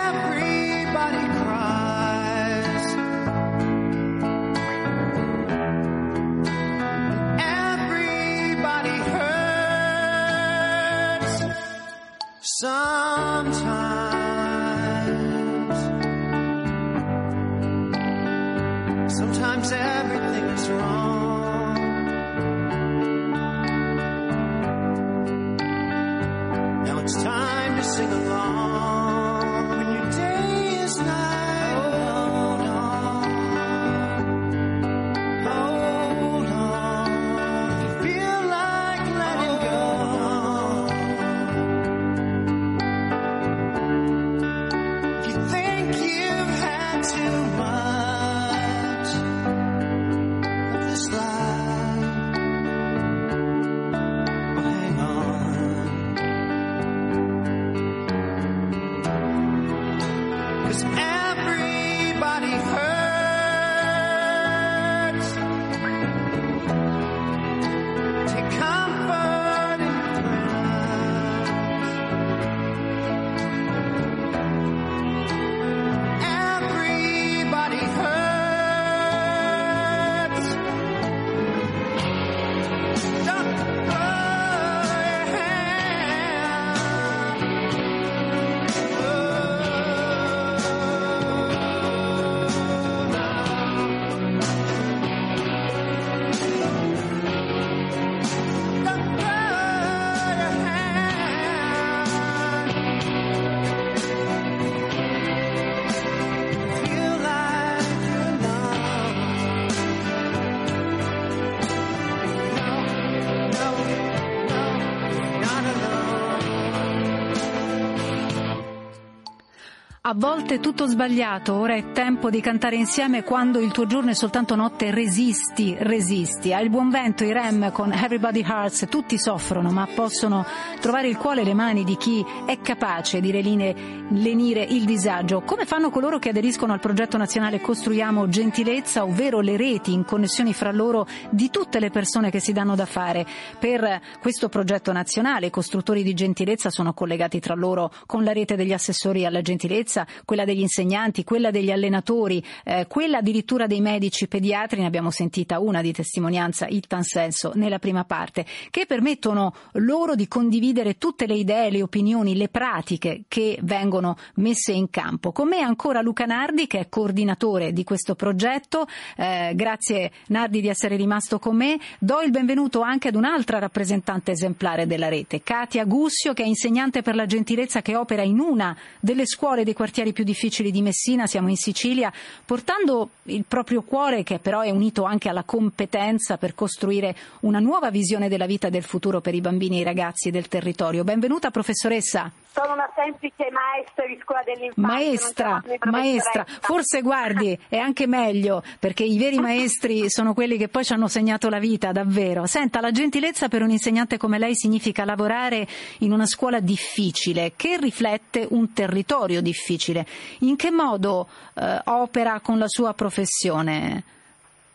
A 120.09 120.15
volte 120.15 120.59
tutto 120.59 120.87
sbagliato, 120.87 121.53
ora 121.53 121.75
è 121.75 121.91
tempo 121.91 122.31
di 122.31 122.41
cantare 122.41 122.75
insieme 122.75 123.23
quando 123.23 123.59
il 123.59 123.69
tuo 123.69 123.85
giorno 123.85 124.09
è 124.09 124.15
soltanto 124.15 124.55
notte, 124.55 124.89
resisti, 124.89 125.75
resisti. 125.77 126.51
Ha 126.51 126.59
il 126.61 126.71
buon 126.71 126.89
vento, 126.89 127.23
i 127.23 127.31
rem 127.31 127.71
con 127.71 127.93
Everybody 127.93 128.41
Hearts, 128.41 128.87
tutti 128.89 129.19
soffrono 129.19 129.69
ma 129.69 129.87
possono 129.93 130.43
trovare 130.81 131.09
il 131.09 131.17
cuore 131.17 131.41
e 131.41 131.43
le 131.43 131.53
mani 131.53 131.83
di 131.83 131.95
chi 131.95 132.25
è 132.47 132.59
capace 132.59 133.21
di 133.21 133.31
lenire 133.31 134.63
il 134.63 134.85
disagio. 134.85 135.41
Come 135.41 135.65
fanno 135.65 135.91
coloro 135.91 136.17
che 136.17 136.29
aderiscono 136.29 136.73
al 136.73 136.79
progetto 136.79 137.17
nazionale 137.17 137.61
Costruiamo 137.61 138.27
Gentilezza, 138.29 139.03
ovvero 139.03 139.41
le 139.41 139.57
reti 139.57 139.93
in 139.93 140.05
connessioni 140.05 140.55
fra 140.55 140.71
loro 140.71 141.05
di 141.29 141.51
tutte 141.51 141.79
le 141.79 141.91
persone 141.91 142.31
che 142.31 142.39
si 142.39 142.51
danno 142.51 142.73
da 142.73 142.87
fare. 142.87 143.27
Per 143.59 144.01
questo 144.19 144.49
progetto 144.49 144.91
nazionale 144.91 145.45
i 145.45 145.51
costruttori 145.51 146.01
di 146.01 146.15
gentilezza 146.15 146.71
sono 146.71 146.93
collegati 146.93 147.39
tra 147.39 147.53
loro 147.53 147.91
con 148.07 148.23
la 148.23 148.33
rete 148.33 148.55
degli 148.55 148.73
assessori 148.73 149.23
alla 149.23 149.43
gentilezza 149.43 149.97
sicurezza, 149.99 150.07
quella 150.25 150.45
degli 150.45 150.61
insegnanti, 150.61 151.23
quella 151.23 151.51
degli 151.51 151.71
allenatori, 151.71 152.43
eh, 152.63 152.85
quella 152.87 153.17
addirittura 153.17 153.67
dei 153.67 153.81
medici 153.81 154.27
pediatri, 154.27 154.81
ne 154.81 154.85
abbiamo 154.85 155.11
sentita 155.11 155.59
una 155.59 155.81
di 155.81 155.91
testimonianza 155.91 156.67
il 156.67 156.85
senso 157.01 157.51
nella 157.55 157.79
prima 157.79 158.03
parte, 158.03 158.45
che 158.69 158.85
permettono 158.85 159.53
loro 159.73 160.15
di 160.15 160.27
condividere 160.27 160.97
tutte 160.97 161.25
le 161.25 161.35
idee, 161.35 161.69
le 161.69 161.81
opinioni, 161.81 162.35
le 162.35 162.49
pratiche 162.49 163.23
che 163.27 163.57
vengono 163.61 164.17
messe 164.35 164.71
in 164.71 164.89
campo. 164.89 165.31
Con 165.31 165.47
me 165.47 165.59
ancora 165.59 166.01
Luca 166.01 166.25
Nardi 166.25 166.67
che 166.67 166.79
è 166.79 166.89
coordinatore 166.89 167.73
di 167.73 167.83
questo 167.83 168.15
progetto. 168.15 168.87
Eh, 169.15 169.53
grazie 169.55 170.11
Nardi 170.27 170.61
di 170.61 170.67
essere 170.67 170.95
rimasto 170.95 171.39
con 171.39 171.55
me. 171.55 171.79
Do 171.99 172.21
il 172.21 172.31
benvenuto 172.31 172.81
anche 172.81 173.07
ad 173.07 173.15
un'altra 173.15 173.59
rappresentante 173.59 174.31
esemplare 174.31 174.87
della 174.87 175.09
rete, 175.09 175.41
Katia 175.41 175.85
Gussio, 175.85 176.33
che 176.33 176.43
è 176.43 176.47
insegnante 176.47 177.01
per 177.01 177.15
la 177.15 177.25
gentilezza 177.25 177.81
che 177.81 177.95
opera 177.95 178.23
in 178.23 178.39
una 178.39 178.75
delle 178.99 179.25
scuole 179.25 179.63
dei 179.63 179.73
quartieri 179.73 179.88
più 180.13 180.23
difficili 180.23 180.71
di 180.71 180.81
Messina, 180.81 181.27
siamo 181.27 181.49
in 181.49 181.57
Sicilia, 181.57 182.11
portando 182.45 183.09
il 183.23 183.45
proprio 183.47 183.81
cuore, 183.81 184.23
che 184.23 184.39
però 184.39 184.61
è 184.61 184.69
unito 184.69 185.03
anche 185.03 185.29
alla 185.29 185.43
competenza 185.43 186.37
per 186.37 186.55
costruire 186.55 187.15
una 187.41 187.59
nuova 187.59 187.91
visione 187.91 188.29
della 188.29 188.45
vita 188.45 188.67
e 188.67 188.71
del 188.71 188.83
futuro 188.83 189.21
per 189.21 189.35
i 189.35 189.41
bambini 189.41 189.77
e 189.77 189.81
i 189.81 189.83
ragazzi 189.83 190.31
del 190.31 190.47
territorio. 190.47 191.03
Benvenuta 191.03 191.51
professoressa. 191.51 192.31
Sono 192.51 192.73
una 192.73 192.89
semplice 192.95 193.47
maestra 193.51 194.05
di 194.05 194.19
scuola 194.21 194.41
dell'infanzia. 194.43 194.81
Maestra, 194.81 195.63
maestra, 195.91 196.45
forse 196.45 197.01
guardi, 197.01 197.57
è 197.69 197.77
anche 197.77 198.07
meglio, 198.07 198.63
perché 198.79 199.03
i 199.03 199.17
veri 199.17 199.37
maestri 199.37 200.09
sono 200.09 200.33
quelli 200.33 200.57
che 200.57 200.67
poi 200.67 200.83
ci 200.83 200.91
hanno 200.93 201.07
segnato 201.07 201.47
la 201.47 201.59
vita, 201.59 201.91
davvero. 201.91 202.47
Senta, 202.47 202.81
la 202.81 202.91
gentilezza 202.91 203.47
per 203.47 203.61
un 203.61 203.69
insegnante 203.69 204.17
come 204.17 204.39
lei 204.39 204.55
significa 204.55 205.05
lavorare 205.05 205.67
in 205.99 206.11
una 206.11 206.25
scuola 206.25 206.59
difficile, 206.59 207.53
che 207.55 207.77
riflette 207.77 208.47
un 208.49 208.73
territorio 208.73 209.41
difficile 209.41 209.77
difficile. 209.79 210.05
In 210.41 210.57
che 210.57 210.69
modo 210.69 211.27
eh, 211.55 211.79
opera 211.85 212.41
con 212.41 212.59
la 212.59 212.67
sua 212.67 212.93
professione? 212.93 214.03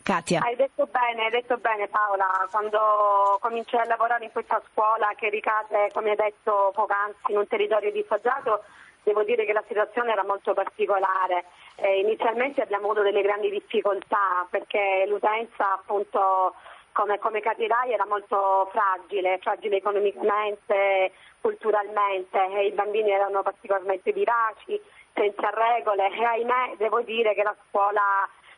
Katia. 0.03 0.41
Hai 0.43 0.55
detto 0.55 0.87
bene, 0.93 1.25
hai 1.25 1.31
detto 1.31 1.57
bene 1.57 1.89
Paola, 1.89 2.47
quando 2.51 3.39
cominciai 3.41 3.81
a 3.81 3.87
lavorare 3.87 4.25
in 4.25 4.33
questa 4.33 4.61
scuola 4.71 5.11
che 5.17 5.31
ricade, 5.31 5.89
come 5.95 6.11
hai 6.11 6.17
detto 6.17 6.73
poc'anzi, 6.75 7.33
in 7.33 7.39
un 7.39 7.47
territorio 7.47 7.91
disagiato, 7.91 8.65
devo 9.03 9.23
dire 9.25 9.47
che 9.47 9.55
la 9.55 9.65
situazione 9.67 10.13
era 10.13 10.23
molto 10.23 10.53
particolare. 10.53 11.47
Eh, 11.77 12.01
inizialmente 12.01 12.61
abbiamo 12.61 12.85
avuto 12.85 13.01
delle 13.01 13.23
grandi 13.23 13.49
difficoltà 13.49 14.47
perché 14.51 15.07
l'utenza 15.09 15.73
appunto 15.73 16.55
come, 16.95 17.19
come 17.19 17.41
capirai 17.41 17.93
era 17.93 18.07
molto 18.07 18.71
fragile, 18.71 19.39
fragile 19.43 19.77
economicamente, 19.79 21.13
culturalmente 21.41 22.39
e 22.39 22.67
i 22.67 22.73
bambini 22.73 23.11
erano 23.11 23.43
particolarmente 23.43 24.13
vivaci, 24.13 24.81
senza 25.13 25.51
regole 25.51 26.07
e 26.15 26.25
ahimè 26.25 26.77
devo 26.79 27.03
dire 27.03 27.35
che 27.35 27.43
la 27.43 27.55
scuola 27.69 28.01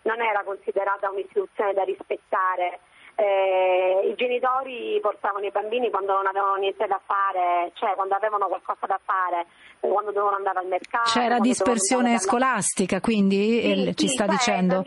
non 0.03 0.21
era 0.21 0.45
considerata 0.45 1.11
un'istituzione 1.11 1.73
da 1.73 1.83
rispettare. 1.83 2.81
Eh, 3.19 4.11
I 4.11 4.15
genitori 4.15 4.99
portavano 5.01 5.47
i 5.47 5.51
bambini 5.51 5.89
quando 5.89 6.13
non 6.13 6.27
avevano 6.27 6.57
niente 6.57 6.87
da 6.87 7.01
fare, 7.07 7.73
cioè 7.75 7.95
quando 7.95 8.15
avevano 8.15 8.47
qualcosa 8.47 8.85
da 8.85 9.01
fare, 9.03 9.47
quando 9.81 10.13
dovevano 10.13 10.37
andare 10.37 10.59
al 10.59 10.67
mercato. 10.67 11.11
C'era 11.11 11.39
dispersione 11.39 12.19
scolastica, 12.19 13.01
quindi 13.01 13.63
sì, 13.63 13.97
ci 13.97 14.09
sì, 14.09 14.15
sta 14.15 14.27
cioè, 14.27 14.35
dicendo? 14.35 14.83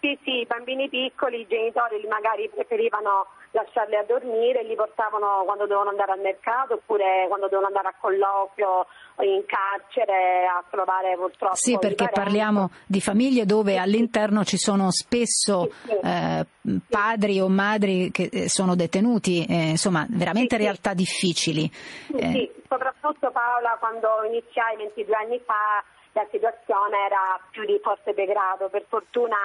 Sì, 0.00 0.18
sì, 0.22 0.40
i 0.40 0.46
bambini 0.46 0.88
piccoli, 0.88 1.40
i 1.40 1.46
genitori 1.48 2.04
magari 2.08 2.48
preferivano 2.52 3.26
lasciarli 3.56 3.96
a 3.96 4.04
dormire, 4.04 4.62
li 4.64 4.74
portavano 4.74 5.42
quando 5.44 5.64
dovevano 5.64 5.90
andare 5.90 6.12
al 6.12 6.20
mercato 6.20 6.74
oppure 6.74 7.24
quando 7.28 7.48
dovevano 7.48 7.68
andare 7.68 7.88
a 7.88 7.94
colloquio 7.98 8.86
in 9.20 9.44
carcere 9.46 10.46
a 10.46 10.62
trovare 10.68 11.16
purtroppo. 11.16 11.54
Sì, 11.54 11.78
perché 11.78 12.08
parliamo 12.12 12.70
di 12.86 13.00
famiglie 13.00 13.46
dove 13.46 13.78
all'interno 13.78 14.44
ci 14.44 14.58
sono 14.58 14.90
spesso 14.90 15.68
sì, 15.70 15.88
sì. 15.88 15.98
Eh, 16.02 16.46
padri 16.88 17.40
o 17.40 17.48
madri 17.48 18.10
che 18.10 18.28
eh, 18.30 18.48
sono 18.48 18.74
detenuti, 18.74 19.46
eh, 19.48 19.70
insomma 19.70 20.06
veramente 20.10 20.56
sì, 20.56 20.62
realtà 20.62 20.92
difficili. 20.92 21.70
Sì, 21.72 22.14
eh. 22.14 22.54
soprattutto 22.68 23.30
Paola 23.30 23.76
quando 23.80 24.08
iniziai 24.26 24.76
22 24.76 25.14
anni 25.14 25.40
fa 25.44 25.82
la 26.12 26.26
situazione 26.30 27.04
era 27.04 27.38
più 27.50 27.64
di 27.64 27.78
forte 27.82 28.14
degrado, 28.14 28.68
per 28.68 28.84
fortuna 28.88 29.36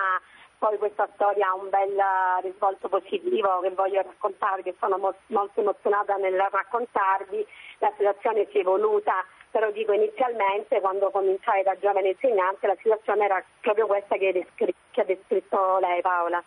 poi 0.61 0.77
questa 0.77 1.09
storia 1.15 1.49
ha 1.49 1.55
un 1.55 1.69
bel 1.69 1.97
risvolto 2.43 2.87
positivo 2.87 3.61
che 3.61 3.71
voglio 3.71 4.03
raccontarvi, 4.03 4.75
sono 4.77 4.99
molto 4.99 5.59
emozionata 5.59 6.17
nel 6.17 6.37
raccontarvi, 6.37 7.43
la 7.79 7.91
situazione 7.97 8.45
si 8.51 8.57
è 8.57 8.59
evoluta, 8.59 9.25
però 9.49 9.71
dico 9.71 9.91
inizialmente 9.91 10.79
quando 10.79 11.09
cominciai 11.09 11.63
da 11.63 11.75
giovane 11.79 12.09
insegnante 12.09 12.67
la 12.67 12.77
situazione 12.79 13.25
era 13.25 13.43
proprio 13.59 13.87
questa 13.87 14.17
che 14.17 14.45
ha 14.97 15.03
descritto 15.03 15.79
lei 15.79 16.01
Paola. 16.01 16.43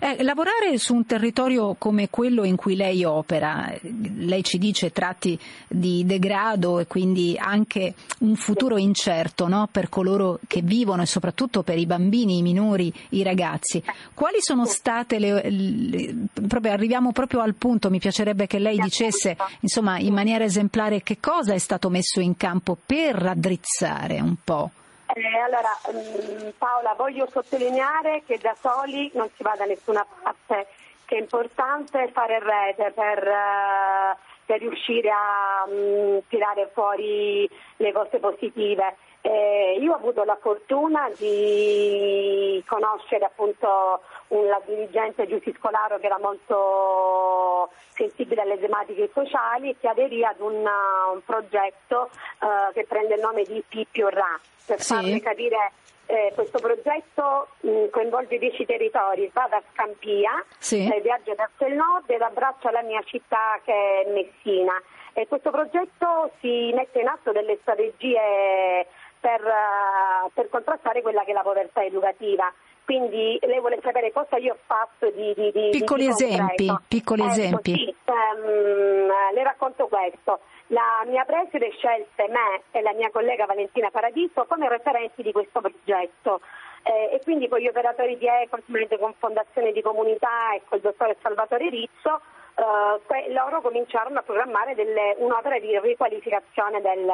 Eh, 0.00 0.22
lavorare 0.22 0.78
su 0.78 0.94
un 0.94 1.04
territorio 1.04 1.74
come 1.76 2.08
quello 2.08 2.44
in 2.44 2.56
cui 2.56 2.76
lei 2.76 3.04
opera, 3.04 3.72
lei 4.16 4.42
ci 4.42 4.56
dice 4.58 4.90
tratti 4.90 5.38
di 5.68 6.04
degrado 6.06 6.78
e 6.78 6.86
quindi 6.86 7.36
anche 7.38 7.94
un 8.20 8.36
futuro 8.36 8.78
incerto 8.78 9.48
no? 9.48 9.68
per 9.70 9.90
coloro 9.90 10.40
che 10.46 10.62
vivono 10.62 11.02
e 11.02 11.06
soprattutto 11.06 11.62
per 11.62 11.78
i 11.78 11.84
bambini, 11.84 12.38
i 12.38 12.42
minori, 12.42 12.92
i 13.10 13.22
ragazzi. 13.22 13.82
Quali 14.14 14.38
sono 14.40 14.64
state 14.64 15.18
le, 15.18 15.50
le 15.50 16.14
proprio, 16.48 16.72
arriviamo 16.72 17.12
proprio 17.12 17.40
al 17.40 17.54
punto, 17.54 17.90
mi 17.90 17.98
piacerebbe 17.98 18.46
che 18.46 18.58
lei 18.58 18.78
dicesse 18.78 19.36
insomma 19.60 19.98
in 19.98 20.14
maniera 20.14 20.44
esemplare 20.44 21.02
che 21.02 21.18
cosa 21.20 21.52
è 21.52 21.58
stato 21.58 21.90
messo 21.90 22.20
in 22.20 22.36
campo 22.36 22.78
per 22.84 23.14
raddrizzare 23.14 24.20
un 24.20 24.36
po'. 24.42 24.70
Eh, 25.16 25.38
allora, 25.38 25.70
mm, 25.90 26.50
Paola, 26.58 26.92
voglio 26.92 27.26
sottolineare 27.30 28.22
che 28.26 28.36
da 28.36 28.54
soli 28.60 29.10
non 29.14 29.30
si 29.34 29.42
va 29.42 29.54
da 29.56 29.64
nessuna 29.64 30.04
parte, 30.22 30.66
che 31.06 31.16
è 31.16 31.20
importante 31.20 32.10
fare 32.12 32.38
rete 32.38 32.92
per, 32.94 33.26
uh, 33.26 34.14
per 34.44 34.58
riuscire 34.58 35.08
a 35.08 35.64
mm, 35.66 36.18
tirare 36.28 36.68
fuori 36.74 37.48
le 37.76 37.92
cose 37.92 38.18
positive. 38.18 38.96
Eh, 39.26 39.78
io 39.80 39.90
ho 39.90 39.96
avuto 39.96 40.22
la 40.22 40.38
fortuna 40.40 41.10
di 41.18 42.62
conoscere 42.64 43.24
appunto 43.24 44.00
un, 44.28 44.46
la 44.46 44.62
dirigente 44.64 45.26
Giussi 45.26 45.52
Scolaro 45.58 45.98
che 45.98 46.06
era 46.06 46.18
molto 46.20 47.70
sensibile 47.88 48.42
alle 48.42 48.60
tematiche 48.60 49.10
sociali 49.12 49.70
e 49.70 49.76
che 49.80 49.88
aderì 49.88 50.24
ad 50.24 50.38
un, 50.38 50.54
un 50.54 51.24
progetto 51.24 52.10
uh, 52.38 52.72
che 52.72 52.84
prende 52.86 53.14
il 53.14 53.20
nome 53.20 53.42
di 53.42 53.64
Pippi 53.66 54.02
Ra 54.02 54.38
per 54.64 54.80
sì. 54.80 54.94
farvi 54.94 55.20
capire 55.20 55.72
eh, 56.06 56.30
questo 56.32 56.60
progetto 56.60 57.48
mh, 57.62 57.68
mm, 57.68 57.84
coinvolge 57.90 58.38
10 58.38 58.64
territori, 58.64 59.28
va 59.34 59.48
da 59.50 59.60
Scampia, 59.72 60.44
sì. 60.58 60.86
eh, 60.86 61.00
viaggia 61.00 61.34
verso 61.34 61.66
il 61.66 61.74
nord 61.74 62.08
ed 62.08 62.20
abbraccia 62.22 62.70
la 62.70 62.82
mia 62.82 63.02
città 63.02 63.58
che 63.64 63.72
è 63.72 64.10
Messina. 64.12 64.80
E 65.12 65.26
questo 65.26 65.50
progetto 65.50 66.30
si 66.40 66.70
mette 66.74 67.00
in 67.00 67.08
atto 67.08 67.32
delle 67.32 67.58
strategie 67.62 68.86
per, 69.26 69.42
uh, 69.42 70.30
per 70.32 70.48
contrastare 70.48 71.02
quella 71.02 71.24
che 71.24 71.32
è 71.32 71.34
la 71.34 71.42
povertà 71.42 71.82
educativa. 71.82 72.52
Quindi 72.84 73.36
lei 73.42 73.58
vuole 73.58 73.80
sapere 73.82 74.12
cosa 74.12 74.36
io 74.36 74.52
ho 74.52 74.58
fatto 74.64 75.10
di, 75.10 75.34
di, 75.34 75.50
di 75.50 75.68
piccoli 75.72 76.04
di 76.04 76.10
esempi, 76.10 76.72
piccoli 76.86 77.22
ecco, 77.22 77.30
esempi. 77.32 77.74
Sì, 77.74 77.94
um, 78.04 79.34
le 79.34 79.42
racconto 79.42 79.88
questo. 79.88 80.38
La 80.68 81.02
mia 81.06 81.24
preside 81.24 81.72
scelse 81.72 82.28
me 82.28 82.62
e 82.70 82.82
la 82.82 82.92
mia 82.92 83.10
collega 83.10 83.46
Valentina 83.46 83.90
Paradiso 83.90 84.44
come 84.46 84.68
referenti 84.68 85.22
di 85.22 85.32
questo 85.32 85.60
progetto. 85.60 86.40
Eh, 86.84 87.16
e 87.16 87.20
quindi 87.24 87.48
con 87.48 87.58
gli 87.58 87.66
operatori 87.66 88.16
di 88.16 88.28
ECO, 88.28 88.58
con 89.00 89.14
Fondazione 89.18 89.72
di 89.72 89.82
Comunità 89.82 90.54
e 90.54 90.62
con 90.68 90.78
il 90.78 90.84
dottore 90.84 91.16
Salvatore 91.20 91.68
Rizzo, 91.68 92.20
eh, 92.54 93.32
loro 93.32 93.60
cominciarono 93.60 94.20
a 94.20 94.22
programmare 94.22 94.76
delle, 94.76 95.16
un'opera 95.18 95.58
di 95.58 95.76
riqualificazione 95.80 96.80
del, 96.80 97.10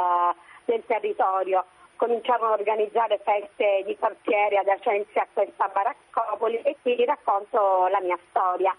del 0.66 0.82
territorio 0.84 1.64
cominciarono 2.02 2.50
a 2.50 2.56
organizzare 2.58 3.20
feste 3.22 3.84
di 3.86 3.96
quartiere 3.96 4.56
adiacenti 4.56 5.16
a 5.20 5.28
questa 5.32 5.70
baraccopoli 5.72 6.56
e 6.62 6.76
quindi 6.82 7.04
racconto 7.04 7.86
la 7.86 8.00
mia 8.00 8.18
storia. 8.28 8.74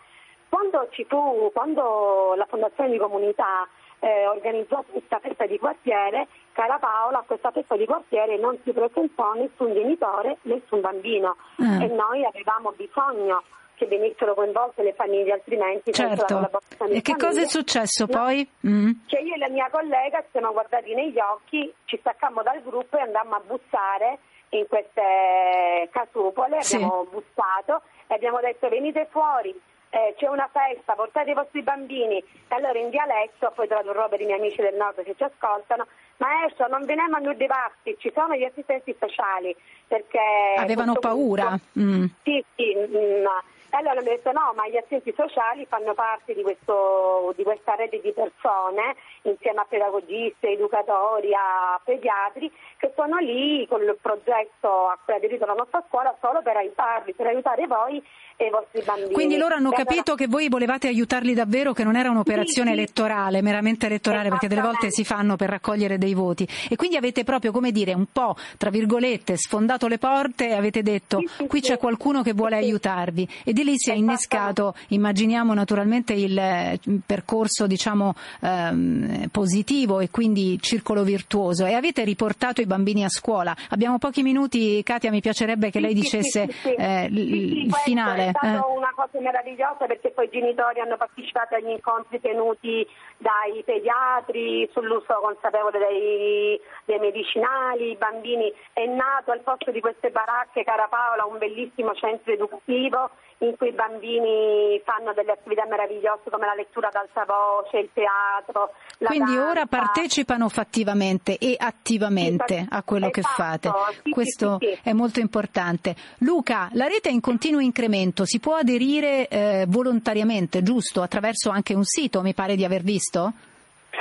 Quando, 0.50 0.90
fu, 0.92 1.50
quando 1.54 2.34
la 2.36 2.46
Fondazione 2.46 2.90
di 2.92 2.98
Comunità 2.98 3.66
eh, 4.00 4.28
organizzato 4.28 4.92
questa 4.92 5.20
festa 5.20 5.46
di 5.46 5.58
quartiere, 5.58 6.28
cara 6.52 6.78
Paola, 6.80 7.20
a 7.20 7.24
questa 7.26 7.52
festa 7.52 7.78
di 7.78 7.86
quartiere 7.86 8.38
non 8.38 8.60
si 8.66 8.74
presentò 8.74 9.34
nessun 9.36 9.74
genitore, 9.74 10.40
nessun 10.42 10.82
bambino 10.82 11.38
mm. 11.62 11.82
e 11.82 11.88
noi 11.88 12.26
avevamo 12.26 12.74
bisogno 12.76 13.42
che 13.76 13.86
venissero 13.88 14.34
coinvolte 14.34 14.84
le 14.84 14.94
famiglie, 14.94 15.34
altrimenti 15.34 15.92
certo. 15.92 16.50
E 16.90 17.02
che 17.02 17.16
cosa 17.16 17.42
è 17.42 17.46
successo 17.46 18.06
no? 18.08 18.18
poi? 18.18 18.48
Mm. 18.68 18.92
Che 19.08 19.18
io 19.18 19.36
e 19.36 19.38
la 19.38 19.50
mia 19.50 19.70
collega 19.72 20.22
ci 20.22 20.28
siamo 20.32 20.52
guardati 20.52 20.94
negli 20.94 21.20
occhi, 21.20 21.72
ci 21.86 21.98
staccammo 22.00 22.42
dal 22.44 22.62
gruppo 22.62 22.98
e 22.98 23.02
andammo 23.02 23.36
a 23.36 23.42
bussare 23.46 24.20
in 24.50 24.68
queste 24.68 25.90
casupole, 25.92 26.62
sì. 26.62 26.76
abbiamo 26.76 27.08
bussato 27.10 27.82
e 28.08 28.14
abbiamo 28.14 28.40
detto 28.40 28.70
venite 28.70 29.08
fuori, 29.10 29.50
eh, 29.90 30.16
c'è 30.18 30.28
una 30.28 30.50
festa, 30.52 30.94
portate 30.94 31.32
i 31.32 31.34
vostri 31.36 31.62
bambini. 31.62 32.18
E 32.18 32.56
allora 32.56 32.78
in 32.80 32.90
dialetto, 32.90 33.52
poi 33.54 33.68
tradurrò 33.68 34.10
per 34.10 34.22
i 34.22 34.26
miei 34.26 34.40
amici 34.40 34.62
del 34.62 34.76
nord 34.76 35.04
che 35.04 35.16
ci 35.16 35.24
ascoltano, 35.24 35.88
maestro 36.18 36.68
non 36.68 36.86
veniamo 36.86 37.16
a 37.16 37.20
noi 37.20 37.34
nudivasti, 37.34 37.96
ci 38.00 38.12
sono 38.14 38.36
gli 38.36 38.44
assistenti 38.44 38.94
speciali 38.94 39.56
perché... 39.88 40.20
Avevano 40.58 40.94
paura? 40.96 41.58
Mm. 41.80 42.06
Sì, 42.24 42.44
sì. 42.56 42.76
Mm, 42.76 43.26
e 43.74 43.78
allora 43.78 44.02
mi 44.02 44.10
ha 44.10 44.12
detto 44.12 44.32
no, 44.32 44.54
ma 44.56 44.68
gli 44.70 44.78
assistenti 44.78 45.12
sociali 45.18 45.66
fanno 45.66 45.96
parte 45.96 46.36
di, 46.36 46.44
questo, 46.44 47.34
di 47.36 47.42
questa 47.42 47.74
rete 47.74 48.00
di 48.02 48.14
persone, 48.14 48.94
insieme 49.24 49.62
a 49.62 49.66
pedagogisti, 49.68 50.46
educatori, 50.46 51.34
a 51.34 51.82
pediatri, 51.84 52.52
che 52.78 52.94
sono 52.96 53.18
lì 53.18 53.66
con 53.68 53.82
il 53.82 53.98
progetto 54.00 54.90
a 54.90 55.00
cui 55.04 55.16
ha 55.16 55.18
aderito 55.18 55.48
la 55.48 55.56
nostra 55.58 55.84
scuola 55.90 56.16
solo 56.22 56.44
per 56.44 56.56
aiutarvi, 56.56 57.16
per 57.16 57.26
aiutare 57.26 57.66
voi 57.66 58.00
e 58.36 58.46
i 58.46 58.50
vostri 58.50 58.82
bambini. 58.82 59.12
Quindi 59.12 59.38
loro 59.38 59.56
hanno 59.56 59.72
capito 59.72 60.16
che 60.16 60.28
voi 60.28 60.50
volevate 60.50 60.88
aiutarli 60.88 61.34
davvero, 61.34 61.74
che 61.74 61.84
non 61.84 61.96
era 61.96 62.10
un'operazione 62.10 62.70
sì, 62.70 62.76
sì. 62.76 62.82
elettorale, 62.82 63.42
meramente 63.42 63.86
elettorale, 63.86 64.30
perché 64.30 64.48
delle 64.48 64.62
volte 64.62 64.92
si 64.92 65.04
fanno 65.04 65.36
per 65.36 65.50
raccogliere 65.50 65.98
dei 65.98 66.14
voti. 66.14 66.48
E 66.70 66.76
quindi 66.76 66.98
avete 66.98 67.24
proprio, 67.24 67.52
come 67.52 67.72
dire, 67.72 67.94
un 67.94 68.06
po', 68.12 68.36
tra 68.58 68.70
virgolette, 68.70 69.38
sfondato 69.38 69.88
le 69.88 69.98
porte 69.98 70.50
e 70.50 70.54
avete 70.54 70.84
detto 70.84 71.20
sì, 71.26 71.48
qui 71.48 71.62
c'è 71.62 71.78
qualcuno 71.78 72.22
che 72.22 72.34
vuole 72.34 72.56
aiutarvi. 72.56 73.28
E 73.44 73.54
di 73.64 73.72
lì 73.72 73.80
si 73.80 73.90
è 73.92 73.94
innescato, 73.94 74.76
immaginiamo 74.90 75.54
naturalmente 75.54 76.14
il 76.14 76.38
eh, 76.38 76.80
percorso, 77.06 77.66
diciamo, 77.66 78.14
ehm, 78.42 79.30
positivo 79.32 80.00
e 80.00 80.10
quindi 80.10 80.60
circolo 80.62 81.04
virtuoso. 81.04 81.66
E 81.66 81.74
avete 81.74 82.04
riportato 82.04 82.62
i 82.62 82.66
bambini 82.66 83.04
a 83.04 83.10
scuola. 83.10 83.56
Abbiamo 83.70 83.98
pochi 83.98 84.22
minuti, 84.22 84.84
Katia, 84.84 85.10
mi 85.10 85.22
piacerebbe 85.22 85.72
che 85.72 85.80
lei 85.80 85.94
dicesse 85.94 86.48
eh, 86.64 87.08
il 87.10 87.74
finale 87.84 88.28
è 88.28 88.30
stata 88.30 88.66
eh. 88.66 88.76
una 88.76 88.92
cosa 88.96 89.20
meravigliosa 89.20 89.86
perché 89.86 90.12
poi 90.12 90.26
i 90.26 90.30
genitori 90.30 90.80
hanno 90.80 90.98
partecipato 90.98 91.56
agli 91.56 91.70
incontri 91.70 92.20
tenuti 92.20 92.86
dai 93.24 93.64
pediatri 93.64 94.70
sull'uso 94.74 95.16
consapevole 95.22 95.80
dei, 95.80 96.60
dei 96.84 97.00
medicinali, 97.00 97.92
i 97.92 97.96
bambini. 97.96 98.54
È 98.74 98.86
nato 98.86 99.32
al 99.32 99.40
posto 99.40 99.72
di 99.72 99.80
queste 99.80 100.12
baracche, 100.12 100.66
cara 100.66 100.88
Paola, 100.90 101.26
un 101.26 101.38
bellissimo 101.38 101.96
centro 101.96 102.34
educativo 102.34 103.10
in 103.40 103.56
cui 103.58 103.70
i 103.70 103.74
bambini 103.74 104.82
fanno 104.86 105.14
delle 105.14 105.34
attività 105.34 105.66
meravigliose 105.66 106.30
come 106.30 106.46
la 106.46 106.54
lettura 106.54 106.88
ad 106.88 106.96
alta 106.96 107.26
voce, 107.26 107.78
il 107.78 107.90
teatro. 107.94 108.72
Quindi 108.98 109.36
danza. 109.36 109.50
ora 109.50 109.66
partecipano 109.66 110.50
fattivamente 110.50 111.38
e 111.38 111.56
attivamente 111.58 112.60
sì, 112.60 112.68
a 112.70 112.84
quello 112.84 113.10
esatto. 113.12 113.28
che 113.28 113.34
fate. 113.36 113.72
Sì, 114.04 114.10
Questo 114.12 114.58
sì, 114.60 114.78
è 114.82 114.94
molto 114.94 115.20
importante. 115.20 115.96
Luca, 116.20 116.70
la 116.74 116.88
rete 116.88 117.10
è 117.10 117.12
in 117.12 117.22
continuo 117.22 117.60
incremento, 117.60 118.26
si 118.26 118.40
può 118.40 118.56
aderire 118.56 119.28
eh, 119.28 119.66
volontariamente, 119.68 120.64
giusto? 120.64 121.02
Attraverso 121.02 121.50
anche 121.50 121.74
un 121.74 121.84
sito, 121.84 122.22
mi 122.22 122.34
pare 122.34 122.56
di 122.56 122.64
aver 122.64 122.82
visto? 122.82 123.13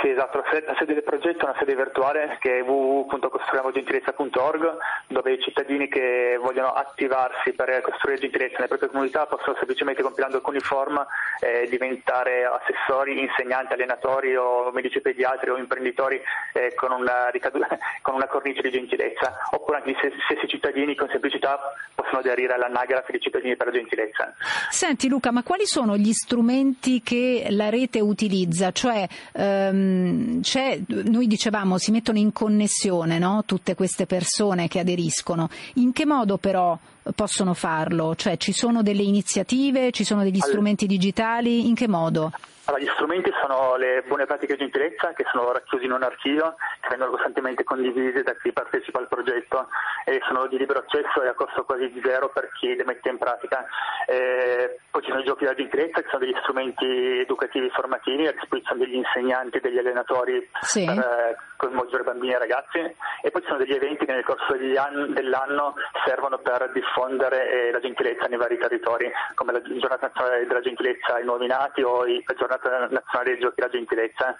Sì, 0.00 0.08
esatto, 0.08 0.38
la 0.38 0.74
sede 0.78 0.94
del 0.94 1.02
progetto 1.02 1.44
è 1.44 1.50
una 1.50 1.58
sede 1.58 1.76
virtuale 1.76 2.38
che 2.40 2.56
è 2.58 2.62
www.costruiamogentilezza.org 2.62 4.78
dove 5.08 5.32
i 5.32 5.40
cittadini 5.40 5.86
che 5.86 6.38
vogliono 6.40 6.72
attivarsi 6.72 7.52
per 7.52 7.78
costruire 7.82 8.18
gentilezza 8.18 8.54
nelle 8.56 8.68
proprie 8.68 8.88
comunità 8.88 9.26
possono 9.26 9.54
semplicemente 9.56 10.00
compilando 10.02 10.38
alcuni 10.38 10.60
form 10.60 11.06
eh, 11.40 11.68
diventare 11.68 12.46
assessori, 12.46 13.20
insegnanti, 13.20 13.74
allenatori 13.74 14.34
o 14.34 14.70
medici 14.72 15.02
pediatri 15.02 15.50
o 15.50 15.58
imprenditori 15.58 16.18
eh, 16.54 16.72
con, 16.74 16.90
una 16.90 17.30
con, 18.00 18.14
una 18.14 18.26
cornice 18.26 18.62
di 18.62 18.70
gentilezza. 18.70 19.40
Oppure 19.50 19.76
anche 19.76 19.90
gli 19.90 19.96
stessi 20.24 20.48
cittadini 20.48 20.94
con 20.94 21.10
semplicità 21.10 21.60
possono 22.02 22.18
aderire 22.18 22.54
all'anagrafe 22.54 23.12
di 23.12 23.20
cittadini 23.20 23.56
per 23.56 23.68
la 23.68 23.72
gentilezza. 23.72 24.34
Senti 24.70 25.08
Luca, 25.08 25.30
ma 25.30 25.42
quali 25.42 25.66
sono 25.66 25.96
gli 25.96 26.12
strumenti 26.12 27.02
che 27.02 27.46
la 27.50 27.70
rete 27.70 28.00
utilizza? 28.00 28.72
Cioè, 28.72 29.08
Ehm, 29.32 30.40
noi 30.86 31.26
dicevamo 31.26 31.78
si 31.78 31.90
mettono 31.90 32.18
in 32.18 32.32
connessione 32.32 33.18
no? 33.18 33.42
tutte 33.46 33.74
queste 33.74 34.06
persone 34.06 34.68
che 34.68 34.78
aderiscono. 34.78 35.48
In 35.74 35.92
che 35.92 36.06
modo 36.06 36.38
però 36.38 36.78
possono 37.14 37.54
farlo? 37.54 38.14
Cioè 38.14 38.36
ci 38.36 38.52
sono 38.52 38.82
delle 38.82 39.02
iniziative, 39.02 39.90
ci 39.90 40.04
sono 40.04 40.22
degli 40.22 40.40
strumenti 40.40 40.86
digitali, 40.86 41.66
in 41.66 41.74
che 41.74 41.88
modo? 41.88 42.30
Allora, 42.64 42.84
gli 42.84 42.90
strumenti 42.94 43.32
sono 43.40 43.74
le 43.76 44.04
buone 44.06 44.24
pratiche 44.24 44.54
di 44.54 44.60
gentilezza 44.60 45.12
che 45.14 45.24
sono 45.32 45.50
racchiusi 45.50 45.86
in 45.86 45.92
un 45.92 46.02
archivio, 46.04 46.54
che 46.80 46.88
vengono 46.90 47.10
costantemente 47.10 47.64
condivisi 47.64 48.22
da 48.22 48.36
chi 48.36 48.52
partecipa 48.52 49.00
al 49.00 49.08
progetto 49.08 49.66
e 50.04 50.20
sono 50.26 50.46
di 50.46 50.58
libero 50.58 50.78
accesso 50.78 51.22
e 51.22 51.28
a 51.28 51.34
costo 51.34 51.64
quasi 51.64 51.92
zero 52.04 52.28
per 52.28 52.52
chi 52.52 52.76
le 52.76 52.84
mette 52.84 53.08
in 53.08 53.18
pratica. 53.18 53.66
E 54.06 54.78
poi 54.90 55.02
ci 55.02 55.08
sono 55.08 55.22
i 55.22 55.24
giochi 55.24 55.42
della 55.42 55.56
gentilezza 55.56 56.02
che 56.02 56.08
sono 56.08 56.24
degli 56.24 56.38
strumenti 56.40 56.86
educativi 57.18 57.68
formativi 57.70 58.28
a 58.28 58.32
disposizione 58.32 58.84
degli 58.84 58.94
insegnanti 58.94 59.56
e 59.56 59.60
degli 59.60 59.78
allenatori 59.78 60.48
sì. 60.60 60.84
per 60.84 60.98
eh, 60.98 61.36
coinvolgere 61.56 62.04
bambini 62.04 62.34
e 62.34 62.38
ragazzi 62.38 62.78
e 63.22 63.30
poi 63.30 63.40
ci 63.42 63.48
sono 63.48 63.58
degli 63.58 63.74
eventi 63.74 64.04
che 64.04 64.12
nel 64.12 64.24
corso 64.24 64.54
anni, 64.54 65.12
dell'anno 65.12 65.74
servono 66.04 66.38
per 66.38 66.70
diffondere 66.72 66.91
eh, 66.96 67.70
la 67.70 67.80
gentilezza 67.80 68.26
nei 68.26 68.38
vari 68.38 68.58
territori, 68.58 69.10
come 69.34 69.52
la 69.52 69.62
giornata 69.62 70.06
nazionale 70.06 70.46
della 70.46 70.60
gentilezza 70.60 71.14
ai 71.14 71.24
nuovi 71.24 71.46
nati 71.46 71.82
o 71.82 72.04
la 72.04 72.34
giornata 72.36 72.88
nazionale 72.88 73.30
dei 73.30 73.40
giochi 73.40 73.54
della 73.56 73.70
gentilezza. 73.70 74.36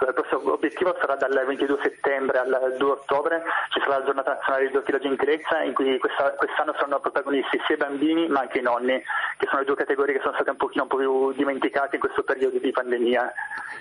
Il 0.00 0.12
prossimo 0.14 0.52
obiettivo 0.52 0.96
sarà 0.98 1.14
dal 1.16 1.44
22 1.46 1.78
settembre 1.82 2.38
al 2.38 2.74
2 2.78 2.90
ottobre, 2.90 3.42
ci 3.70 3.80
sarà 3.80 3.98
la 3.98 4.04
giornata 4.04 4.34
nazionale 4.34 4.64
dei 4.64 4.72
giochi 4.72 4.90
della 4.90 5.02
gentilezza 5.02 5.62
in 5.62 5.72
cui 5.72 5.98
questa, 5.98 6.30
quest'anno 6.32 6.72
saranno 6.74 7.00
protagonisti 7.00 7.60
sia 7.66 7.74
i 7.74 7.78
bambini 7.78 8.28
ma 8.28 8.40
anche 8.40 8.58
i 8.58 8.62
nonni, 8.62 9.00
che 9.38 9.46
sono 9.46 9.60
le 9.60 9.66
due 9.66 9.76
categorie 9.76 10.14
che 10.14 10.20
sono 10.20 10.34
state 10.34 10.50
un 10.50 10.56
pochino 10.56 10.82
un 10.82 10.88
po' 10.88 10.96
più 10.96 11.32
dimenticate 11.32 11.96
in 11.96 12.00
questo 12.00 12.22
periodo 12.22 12.58
di 12.58 12.70
pandemia. 12.70 13.32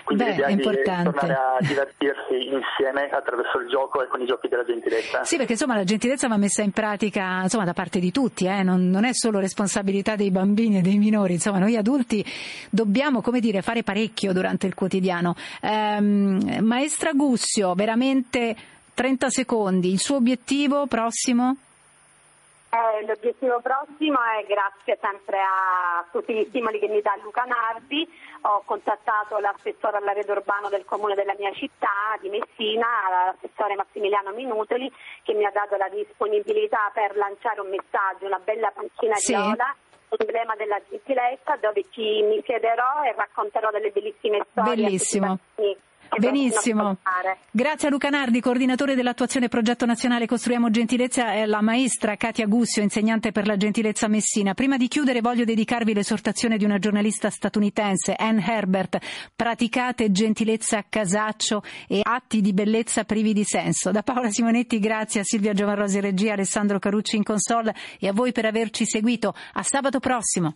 Quindi 0.04 0.24
Beh, 0.24 0.30
l'idea 0.32 0.48
è 0.48 0.56
di 0.56 0.62
tornare 0.62 1.34
a 1.34 1.58
divertirsi 1.60 2.52
insieme 2.52 3.10
attraverso 3.10 3.60
il 3.60 3.70
gioco 3.70 4.04
e 4.04 4.08
con 4.08 4.22
i 4.22 4.26
giochi 4.26 4.50
della 4.50 4.66
gentilezza. 4.66 5.24
Sì, 5.24 5.38
perché 5.38 5.54
insomma 5.54 5.76
la 5.76 5.86
gentilezza 5.86 6.28
va 6.28 6.36
messa 6.38 6.62
in 6.62 6.72
pratica 6.72 7.42
insomma, 7.42 7.64
da 7.64 7.74
parte 7.74 8.00
di 8.00 8.12
tutti, 8.12 8.46
eh? 8.46 8.64
non, 8.64 8.90
non, 8.90 9.06
è 9.06 9.14
solo 9.14 9.40
responsabilità 9.40 10.16
dei 10.16 10.30
bambini 10.30 10.80
e 10.80 10.82
dei 10.82 10.98
minori, 10.98 11.34
insomma 11.34 11.60
noi 11.60 11.78
adulti 11.78 12.24
dobbiamo 12.70 13.22
come 13.22 13.40
dire, 13.40 13.62
fare 13.62 13.84
parecchio 13.84 14.34
durante 14.34 14.68
il 14.68 14.74
quotidiano. 14.74 15.36
Ehm, 16.04 16.66
maestra 16.66 17.14
Gussio, 17.14 17.74
veramente 17.74 18.56
30 18.94 19.30
secondi, 19.30 19.92
il 19.92 20.00
suo 20.00 20.18
obiettivo 20.18 20.86
prossimo? 20.88 21.56
Eh, 22.74 23.06
l'obiettivo 23.06 23.62
prossimo 23.62 24.18
è, 24.18 24.46
grazie 24.48 24.98
sempre 25.00 25.38
a 25.40 26.04
tutti 26.12 26.34
gli 26.34 26.46
stimoli 26.50 26.80
che 26.80 26.88
mi 26.88 27.02
dà 27.02 27.16
Luca 27.22 27.44
Nardi, 27.44 28.08
ho 28.42 28.64
contattato 28.66 29.38
l'assessore 29.38 29.98
all'arredo 29.98 30.32
urbano 30.34 30.70
del 30.70 30.84
comune 30.84 31.14
della 31.14 31.36
mia 31.38 31.54
città, 31.54 32.18
di 32.20 32.30
Messina, 32.30 32.88
l'assessore 33.10 33.76
Massimiliano 33.76 34.32
Minutoli, 34.32 34.92
che 35.22 35.34
mi 35.34 35.46
ha 35.46 35.52
dato 35.52 35.76
la 35.78 35.88
disponibilità 35.90 36.90
per 36.94 37.16
lanciare 37.16 37.62
un 37.62 37.70
messaggio, 37.70 38.26
una 38.26 38.42
bella 38.44 38.72
panchina 38.74 39.16
sì. 39.16 39.34
viola 39.34 39.76
emblema 40.16 40.56
della 40.56 40.80
gentilezza 40.88 41.58
dove 41.60 41.86
ci, 41.90 42.22
mi 42.22 42.40
siederò 42.46 43.02
e 43.04 43.16
racconterò 43.18 43.72
delle 43.72 43.90
bellissime 43.90 44.46
storie 44.52 44.76
Bellissimo 44.76 45.40
Benissimo. 46.18 46.98
Grazie 47.52 47.88
a 47.88 47.92
Luca 47.92 48.10
Nardi, 48.10 48.40
coordinatore 48.40 48.96
dell'attuazione 48.96 49.48
progetto 49.48 49.86
nazionale 49.86 50.26
Costruiamo 50.26 50.70
Gentilezza 50.70 51.34
e 51.34 51.46
la 51.46 51.62
maestra 51.62 52.16
Katia 52.16 52.46
Gussio, 52.46 52.82
insegnante 52.82 53.32
per 53.32 53.48
la 53.48 53.58
gentilezza 53.58 54.08
Messina. 54.08 54.54
Prima 54.54 54.78
di 54.78 54.88
chiudere 54.88 55.22
voglio 55.22 55.44
dedicarvi 55.44 55.94
l'esortazione 55.94 56.58
di 56.58 56.66
una 56.66 56.78
giornalista 56.78 57.30
statunitense, 57.30 58.14
Anne 58.18 58.44
Herbert. 58.46 58.98
Praticate 59.36 60.12
gentilezza 60.12 60.80
a 60.80 60.86
casaccio 60.88 61.64
e 61.88 62.02
atti 62.04 62.42
di 62.42 62.54
bellezza 62.54 63.04
privi 63.04 63.34
di 63.34 63.44
senso. 63.44 63.92
Da 63.92 64.04
Paola 64.04 64.30
Simonetti 64.30 64.80
grazie 64.80 65.22
a 65.22 65.24
Silvia 65.24 65.54
Giovanrosi 65.54 66.00
Regia, 66.00 66.34
Alessandro 66.34 66.80
Carucci 66.80 67.16
in 67.16 67.24
console 67.24 67.74
e 68.00 68.08
a 68.08 68.14
voi 68.14 68.32
per 68.32 68.46
averci 68.46 68.86
seguito. 68.86 69.34
A 69.54 69.64
sabato 69.64 70.00
prossimo. 70.00 70.56